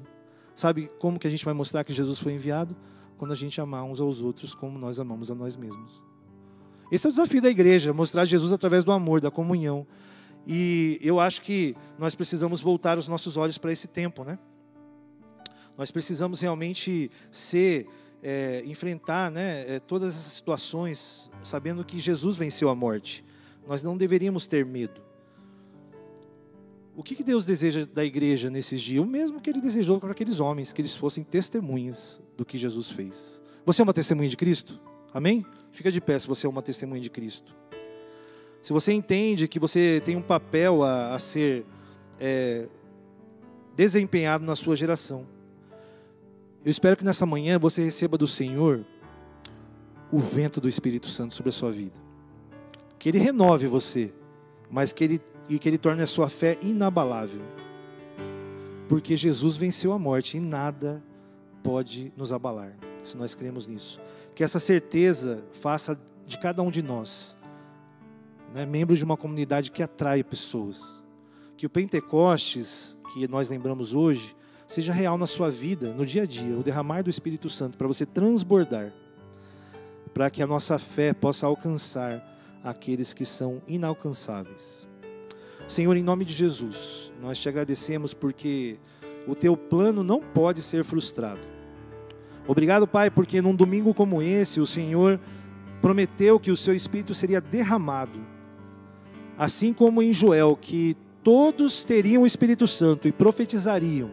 Sabe 0.56 0.90
como 0.98 1.20
que 1.20 1.28
a 1.28 1.30
gente 1.30 1.46
vai 1.46 1.54
mostrar 1.54 1.84
que 1.84 1.94
Jesus 1.94 2.18
foi 2.18 2.34
enviado? 2.34 2.76
Quando 3.20 3.32
a 3.32 3.36
gente 3.36 3.62
amar 3.62 3.84
uns 3.84 4.02
aos 4.02 4.22
outros 4.22 4.56
como 4.56 4.80
nós 4.80 5.00
amamos 5.00 5.30
a 5.30 5.36
nós 5.36 5.56
mesmos. 5.56 6.02
Esse 6.92 7.06
é 7.06 7.10
o 7.10 7.12
desafio 7.12 7.42
da 7.42 7.50
igreja, 7.50 7.94
mostrar 7.94 8.26
Jesus 8.26 8.52
através 8.52 8.84
do 8.84 8.92
amor, 8.92 9.22
da 9.22 9.30
comunhão. 9.30 9.86
E 10.50 10.98
eu 11.02 11.20
acho 11.20 11.42
que 11.42 11.76
nós 12.00 12.16
precisamos 12.16 12.62
voltar 12.62 12.98
os 12.98 13.06
nossos 13.10 13.36
olhos 13.36 13.58
para 13.58 13.70
esse 13.70 13.86
tempo, 13.86 14.24
né? 14.24 14.40
Nós 15.78 15.92
precisamos 15.92 16.40
realmente 16.40 17.12
ser, 17.30 17.86
é, 18.24 18.64
enfrentar 18.66 19.30
né, 19.30 19.76
é, 19.76 19.80
todas 19.80 20.14
essas 20.14 20.32
situações, 20.32 21.30
sabendo 21.44 21.84
que 21.84 22.00
Jesus 22.00 22.38
venceu 22.38 22.70
a 22.70 22.76
morte. 22.76 23.26
Nós 23.68 23.84
não 23.84 23.98
deveríamos 23.98 24.48
ter 24.48 24.66
medo. 24.66 25.02
O 26.96 27.04
que, 27.04 27.14
que 27.14 27.24
Deus 27.26 27.46
deseja 27.46 27.86
da 27.86 28.04
igreja 28.04 28.50
nesses 28.50 28.82
dias? 28.82 29.04
O 29.04 29.06
mesmo 29.06 29.42
que 29.42 29.50
Ele 29.50 29.60
desejou 29.60 30.00
para 30.00 30.14
aqueles 30.14 30.40
homens, 30.40 30.72
que 30.72 30.82
eles 30.82 30.96
fossem 30.96 31.26
testemunhas 31.26 32.22
do 32.38 32.46
que 32.46 32.58
Jesus 32.58 32.90
fez. 32.90 33.42
Você 33.66 33.82
é 33.82 33.84
uma 33.84 33.94
testemunha 33.94 34.30
de 34.30 34.38
Cristo? 34.38 34.80
Amém? 35.14 35.46
Fica 35.72 35.92
de 35.92 36.00
pé 36.00 36.18
se 36.18 36.26
você 36.26 36.48
é 36.48 36.50
uma 36.50 36.62
testemunha 36.62 37.02
de 37.02 37.10
Cristo 37.10 37.54
se 38.68 38.74
você 38.74 38.92
entende 38.92 39.48
que 39.48 39.60
você 39.60 40.02
tem 40.04 40.18
um 40.18 40.22
papel 40.22 40.84
a, 40.84 41.16
a 41.16 41.20
ser 41.20 41.66
é, 42.20 42.68
desempenhado 43.78 44.46
na 44.46 44.58
sua 44.58 44.76
geração, 44.76 45.26
eu 46.66 46.70
espero 46.70 46.98
que 46.98 47.06
nessa 47.06 47.26
manhã 47.26 47.58
você 47.58 47.82
receba 47.82 48.18
do 48.18 48.28
Senhor 48.28 48.86
o 50.12 50.20
vento 50.20 50.60
do 50.60 50.68
Espírito 50.68 51.08
Santo 51.08 51.34
sobre 51.34 51.48
a 51.48 51.54
sua 51.54 51.72
vida. 51.72 51.98
Que 53.00 53.08
Ele 53.08 53.20
renove 53.20 53.68
você, 53.68 54.14
mas 54.70 54.92
que 54.92 55.02
Ele, 55.02 55.22
e 55.48 55.58
que 55.58 55.70
Ele 55.70 55.78
torne 55.78 56.02
a 56.02 56.08
sua 56.08 56.28
fé 56.28 56.58
inabalável. 56.62 57.44
Porque 58.90 59.16
Jesus 59.16 59.56
venceu 59.56 59.94
a 59.94 59.98
morte 59.98 60.36
e 60.36 60.42
nada 60.42 61.02
pode 61.64 62.12
nos 62.18 62.34
abalar, 62.34 62.76
se 63.02 63.16
nós 63.16 63.34
cremos 63.34 63.66
nisso. 63.66 64.02
Que 64.36 64.44
essa 64.44 64.60
certeza 64.60 65.42
faça 65.54 65.98
de 66.26 66.38
cada 66.38 66.62
um 66.62 66.70
de 66.70 66.82
nós 66.82 67.37
né, 68.58 68.66
membros 68.66 68.98
de 68.98 69.06
uma 69.06 69.16
comunidade 69.16 69.70
que 69.70 69.84
atrai 69.84 70.24
pessoas. 70.24 71.04
Que 71.56 71.68
o 71.68 71.70
Pentecostes, 71.70 72.98
que 73.14 73.28
nós 73.28 73.50
lembramos 73.50 73.94
hoje, 73.94 74.36
seja 74.66 74.92
real 74.92 75.16
na 75.16 75.28
sua 75.28 75.52
vida, 75.52 75.94
no 75.94 76.04
dia 76.04 76.24
a 76.24 76.26
dia, 76.26 76.58
o 76.58 76.64
derramar 76.64 77.04
do 77.04 77.10
Espírito 77.10 77.50
Santo, 77.50 77.78
para 77.78 77.86
você 77.86 78.04
transbordar, 78.04 78.92
para 80.12 80.32
que 80.32 80.42
a 80.42 80.48
nossa 80.48 80.80
fé 80.80 81.14
possa 81.14 81.46
alcançar 81.46 82.20
aqueles 82.64 83.14
que 83.14 83.26
são 83.26 83.62
inalcançáveis. 83.68 84.88
Senhor, 85.68 85.96
em 85.96 86.02
nome 86.02 86.26
de 86.26 86.34
Jesus, 86.34 87.12
nós 87.22 87.38
te 87.38 87.48
agradecemos 87.48 88.12
porque 88.12 88.80
o 89.28 89.36
teu 89.36 89.56
plano 89.56 90.02
não 90.02 90.20
pode 90.20 90.64
ser 90.64 90.84
frustrado. 90.84 91.42
Obrigado, 92.48 92.88
Pai, 92.88 93.12
porque 93.12 93.40
num 93.40 93.56
domingo 93.56 93.94
como 93.94 94.20
esse, 94.20 94.60
o 94.60 94.66
Senhor 94.66 95.20
prometeu 95.80 96.40
que 96.40 96.50
o 96.50 96.58
seu 96.58 96.74
Espírito 96.74 97.14
seria 97.14 97.40
derramado 97.40 98.37
assim 99.38 99.72
como 99.72 100.02
em 100.02 100.12
Joel, 100.12 100.58
que 100.60 100.96
todos 101.24 101.84
teriam 101.84 102.24
o 102.24 102.26
Espírito 102.26 102.66
Santo 102.66 103.08
e 103.08 103.12
profetizariam. 103.12 104.10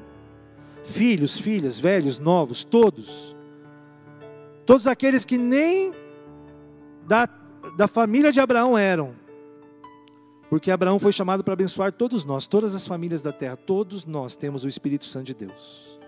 Filhos, 0.82 1.38
filhas, 1.38 1.78
velhos, 1.78 2.18
novos, 2.18 2.62
todos. 2.62 3.34
Todos 4.66 4.87
aqueles 4.87 5.24
que 5.24 5.38
nem 5.38 5.94
da, 7.06 7.28
da 7.76 7.88
família 7.88 8.30
de 8.30 8.40
Abraão 8.40 8.76
eram. 8.76 9.14
Porque 10.50 10.70
Abraão 10.70 10.98
foi 10.98 11.12
chamado 11.12 11.42
para 11.42 11.54
abençoar 11.54 11.92
todos 11.92 12.24
nós, 12.24 12.46
todas 12.46 12.74
as 12.74 12.87
famílias 12.87 13.22
da 13.22 13.32
terra, 13.32 13.56
todos 13.56 14.04
nós 14.04 14.37
temos 14.37 14.62
o 14.62 14.68
Espírito 14.68 15.04
Santo 15.04 15.26
de 15.26 15.34
Deus. 15.34 15.98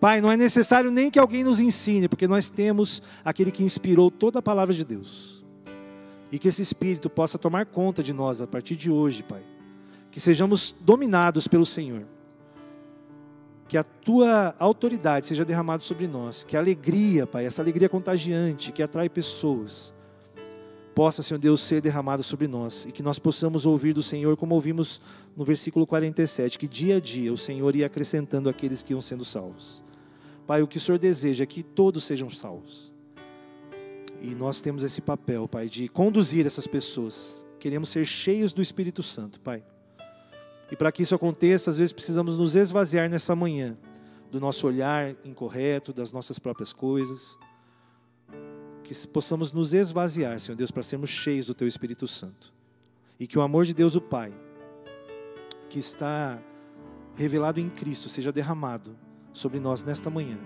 Pai, 0.00 0.20
não 0.20 0.32
é 0.32 0.36
necessário 0.36 0.90
nem 0.90 1.10
que 1.10 1.18
alguém 1.18 1.44
nos 1.44 1.60
ensine, 1.60 2.08
porque 2.08 2.26
nós 2.26 2.48
temos 2.48 3.02
aquele 3.24 3.52
que 3.52 3.62
inspirou 3.62 4.10
toda 4.10 4.40
a 4.40 4.42
palavra 4.42 4.74
de 4.74 4.84
Deus. 4.84 5.41
E 6.32 6.38
que 6.38 6.48
esse 6.48 6.62
Espírito 6.62 7.10
possa 7.10 7.38
tomar 7.38 7.66
conta 7.66 8.02
de 8.02 8.14
nós 8.14 8.40
a 8.40 8.46
partir 8.46 8.74
de 8.74 8.90
hoje, 8.90 9.22
Pai. 9.22 9.42
Que 10.10 10.18
sejamos 10.18 10.74
dominados 10.80 11.46
pelo 11.46 11.66
Senhor. 11.66 12.06
Que 13.68 13.76
a 13.76 13.82
tua 13.82 14.54
autoridade 14.58 15.26
seja 15.26 15.44
derramada 15.44 15.82
sobre 15.82 16.08
nós. 16.08 16.42
Que 16.42 16.56
a 16.56 16.60
alegria, 16.60 17.26
Pai, 17.26 17.44
essa 17.44 17.60
alegria 17.60 17.86
contagiante 17.86 18.72
que 18.72 18.82
atrai 18.82 19.10
pessoas, 19.10 19.92
possa, 20.94 21.22
Senhor 21.22 21.38
Deus, 21.38 21.60
ser 21.60 21.82
derramada 21.82 22.22
sobre 22.22 22.48
nós. 22.48 22.86
E 22.86 22.92
que 22.92 23.02
nós 23.02 23.18
possamos 23.18 23.66
ouvir 23.66 23.92
do 23.92 24.02
Senhor, 24.02 24.34
como 24.34 24.54
ouvimos 24.54 25.02
no 25.36 25.44
versículo 25.44 25.86
47, 25.86 26.58
que 26.58 26.66
dia 26.66 26.96
a 26.96 27.00
dia 27.00 27.30
o 27.30 27.36
Senhor 27.36 27.76
ia 27.76 27.86
acrescentando 27.86 28.48
aqueles 28.48 28.82
que 28.82 28.94
iam 28.94 29.02
sendo 29.02 29.24
salvos. 29.24 29.82
Pai, 30.46 30.62
o 30.62 30.66
que 30.66 30.78
o 30.78 30.80
Senhor 30.80 30.98
deseja 30.98 31.44
é 31.44 31.46
que 31.46 31.62
todos 31.62 32.04
sejam 32.04 32.30
salvos. 32.30 32.91
E 34.22 34.36
nós 34.36 34.60
temos 34.60 34.84
esse 34.84 35.00
papel, 35.00 35.48
Pai, 35.48 35.68
de 35.68 35.88
conduzir 35.88 36.46
essas 36.46 36.68
pessoas. 36.68 37.44
Queremos 37.58 37.88
ser 37.88 38.06
cheios 38.06 38.52
do 38.52 38.62
Espírito 38.62 39.02
Santo, 39.02 39.40
Pai. 39.40 39.64
E 40.70 40.76
para 40.76 40.92
que 40.92 41.02
isso 41.02 41.14
aconteça, 41.14 41.70
às 41.70 41.76
vezes 41.76 41.92
precisamos 41.92 42.38
nos 42.38 42.54
esvaziar 42.54 43.10
nessa 43.10 43.34
manhã 43.34 43.76
do 44.30 44.38
nosso 44.38 44.64
olhar 44.68 45.16
incorreto, 45.24 45.92
das 45.92 46.12
nossas 46.12 46.38
próprias 46.38 46.72
coisas. 46.72 47.36
que 48.84 49.06
possamos 49.08 49.52
nos 49.52 49.74
esvaziar, 49.74 50.38
Senhor 50.38 50.56
Deus, 50.56 50.70
para 50.70 50.84
sermos 50.84 51.10
cheios 51.10 51.46
do 51.46 51.54
Teu 51.54 51.66
Espírito 51.66 52.06
Santo. 52.06 52.52
E 53.18 53.26
que 53.26 53.38
o 53.38 53.42
amor 53.42 53.64
de 53.64 53.74
Deus, 53.74 53.96
o 53.96 54.00
Pai, 54.00 54.32
que 55.68 55.80
está 55.80 56.40
revelado 57.16 57.58
em 57.58 57.68
Cristo, 57.68 58.08
seja 58.08 58.30
derramado 58.30 58.96
sobre 59.32 59.58
nós 59.58 59.82
nesta 59.82 60.08
manhã. 60.08 60.38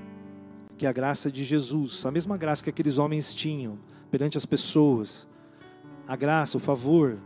Que 0.77 0.87
a 0.87 0.93
graça 0.93 1.31
de 1.31 1.45
Jesus, 1.45 2.05
a 2.05 2.11
mesma 2.11 2.37
graça 2.37 2.63
que 2.63 2.71
aqueles 2.71 2.99
homens 2.99 3.35
tinham 3.35 3.79
perante 4.11 4.37
as 4.37 4.47
pessoas, 4.47 5.29
a 6.07 6.15
graça, 6.15 6.57
o 6.57 6.61
favor 6.61 7.19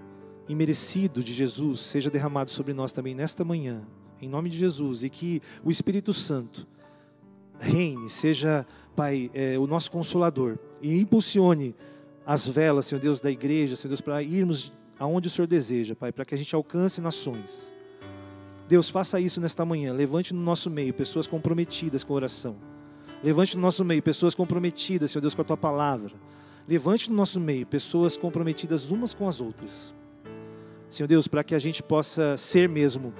imerecido 0.49 1.23
de 1.23 1.33
Jesus, 1.33 1.81
seja 1.81 2.11
derramado 2.11 2.51
sobre 2.51 2.73
nós 2.73 2.93
também 2.93 3.15
nesta 3.15 3.45
manhã, 3.45 3.83
em 4.21 4.29
nome 4.29 4.49
de 4.49 4.57
Jesus, 4.57 5.05
e 5.05 5.11
que 5.11 5.41
o 5.63 5.71
Espírito 5.71 6.13
Santo 6.13 6.67
reine, 7.59 8.09
seja, 8.09 8.67
Pai, 8.97 9.31
é, 9.35 9.59
o 9.59 9.67
nosso 9.67 9.91
consolador 9.91 10.59
e 10.83 10.99
impulsione 10.99 11.75
as 12.27 12.47
velas, 12.47 12.87
Senhor 12.87 13.01
Deus, 13.01 13.21
da 13.21 13.31
igreja, 13.31 13.77
Senhor 13.77 13.91
Deus, 13.91 14.01
para 14.01 14.23
irmos 14.23 14.73
aonde 14.99 15.29
o 15.29 15.31
Senhor 15.31 15.47
deseja, 15.47 15.95
Pai, 15.95 16.13
para 16.13 16.25
que 16.25 16.35
a 16.35 16.39
gente 16.39 16.55
alcance 16.55 17.01
nações. 17.01 17.73
Deus, 18.69 18.89
faça 18.89 19.19
isso 19.19 19.41
nesta 19.41 19.65
manhã. 19.65 19.93
Levante 19.93 20.33
no 20.33 20.41
nosso 20.41 20.71
meio 20.71 20.95
pessoas 20.95 21.27
comprometidas 21.27 22.05
com 22.05 22.15
oração. 22.15 22.57
Levante 23.23 23.57
no 23.57 23.63
nosso 23.63 23.85
meio 23.85 24.03
pessoas 24.03 24.35
comprometidas, 24.35 25.11
Senhor 25.11 25.21
Deus, 25.21 25.35
com 25.35 25.43
a 25.43 25.45
tua 25.45 25.57
palavra. 25.57 26.13
Levante 26.67 27.11
no 27.11 27.17
nosso 27.17 27.41
meio 27.41 27.67
pessoas 27.67 28.17
comprometidas 28.17 28.91
umas 28.91 29.13
com 29.13 29.29
as 29.29 29.41
outras. 29.41 29.95
Senhor 30.89 31.07
Deus, 31.07 31.29
para 31.29 31.45
que 31.45 31.55
a 31.55 31.59
gente 31.59 31.83
possa 31.83 32.37
ser 32.37 32.69
mesmo 32.69 33.13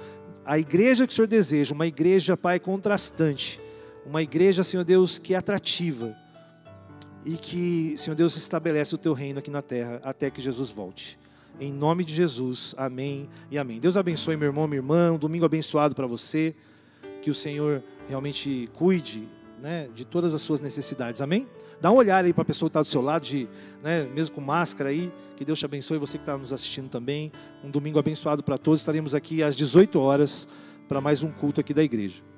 a 0.43 0.57
igreja 0.57 1.05
que 1.05 1.13
o 1.13 1.15
Senhor 1.15 1.27
deseja, 1.27 1.73
uma 1.73 1.85
igreja, 1.85 2.35
Pai, 2.35 2.59
contrastante, 2.59 3.61
uma 4.05 4.21
igreja, 4.21 4.63
Senhor 4.63 4.83
Deus, 4.83 5.19
que 5.19 5.33
é 5.33 5.37
atrativa 5.37 6.15
e 7.23 7.37
que, 7.37 7.95
Senhor 7.97 8.15
Deus, 8.15 8.35
estabelece 8.35 8.95
o 8.95 8.97
teu 8.97 9.13
reino 9.13 9.39
aqui 9.39 9.51
na 9.51 9.61
terra 9.61 10.01
até 10.03 10.31
que 10.31 10.41
Jesus 10.41 10.71
volte. 10.71 11.19
Em 11.59 11.71
nome 11.71 12.03
de 12.03 12.13
Jesus, 12.13 12.73
amém 12.77 13.29
e 13.51 13.57
amém. 13.57 13.79
Deus 13.79 13.95
abençoe 13.95 14.35
meu 14.35 14.47
irmão, 14.47 14.67
minha 14.67 14.79
irmã. 14.79 15.11
Um 15.11 15.19
domingo 15.19 15.45
abençoado 15.45 15.93
para 15.93 16.07
você. 16.07 16.55
Que 17.21 17.29
o 17.29 17.35
Senhor 17.35 17.83
realmente 18.07 18.67
cuide 18.73 19.29
né, 19.61 19.87
de 19.93 20.03
todas 20.03 20.33
as 20.33 20.41
suas 20.41 20.59
necessidades. 20.59 21.21
Amém? 21.21 21.47
Dá 21.79 21.91
uma 21.91 21.99
olhada 21.99 22.27
aí 22.27 22.33
para 22.33 22.41
a 22.41 22.45
pessoa 22.45 22.67
que 22.67 22.71
está 22.71 22.81
do 22.81 22.87
seu 22.87 23.01
lado, 23.01 23.23
de, 23.23 23.47
né, 23.83 24.03
mesmo 24.13 24.35
com 24.35 24.41
máscara 24.41 24.89
aí. 24.89 25.11
Que 25.37 25.45
Deus 25.45 25.59
te 25.59 25.65
abençoe. 25.65 25.97
Você 25.97 26.17
que 26.17 26.23
está 26.23 26.37
nos 26.37 26.51
assistindo 26.51 26.89
também. 26.89 27.31
Um 27.63 27.69
domingo 27.69 27.99
abençoado 27.99 28.43
para 28.43 28.57
todos. 28.57 28.79
Estaremos 28.79 29.15
aqui 29.15 29.41
às 29.43 29.55
18 29.55 29.99
horas 29.99 30.47
para 30.87 30.99
mais 30.99 31.23
um 31.23 31.31
culto 31.31 31.61
aqui 31.61 31.73
da 31.73 31.83
igreja. 31.83 32.30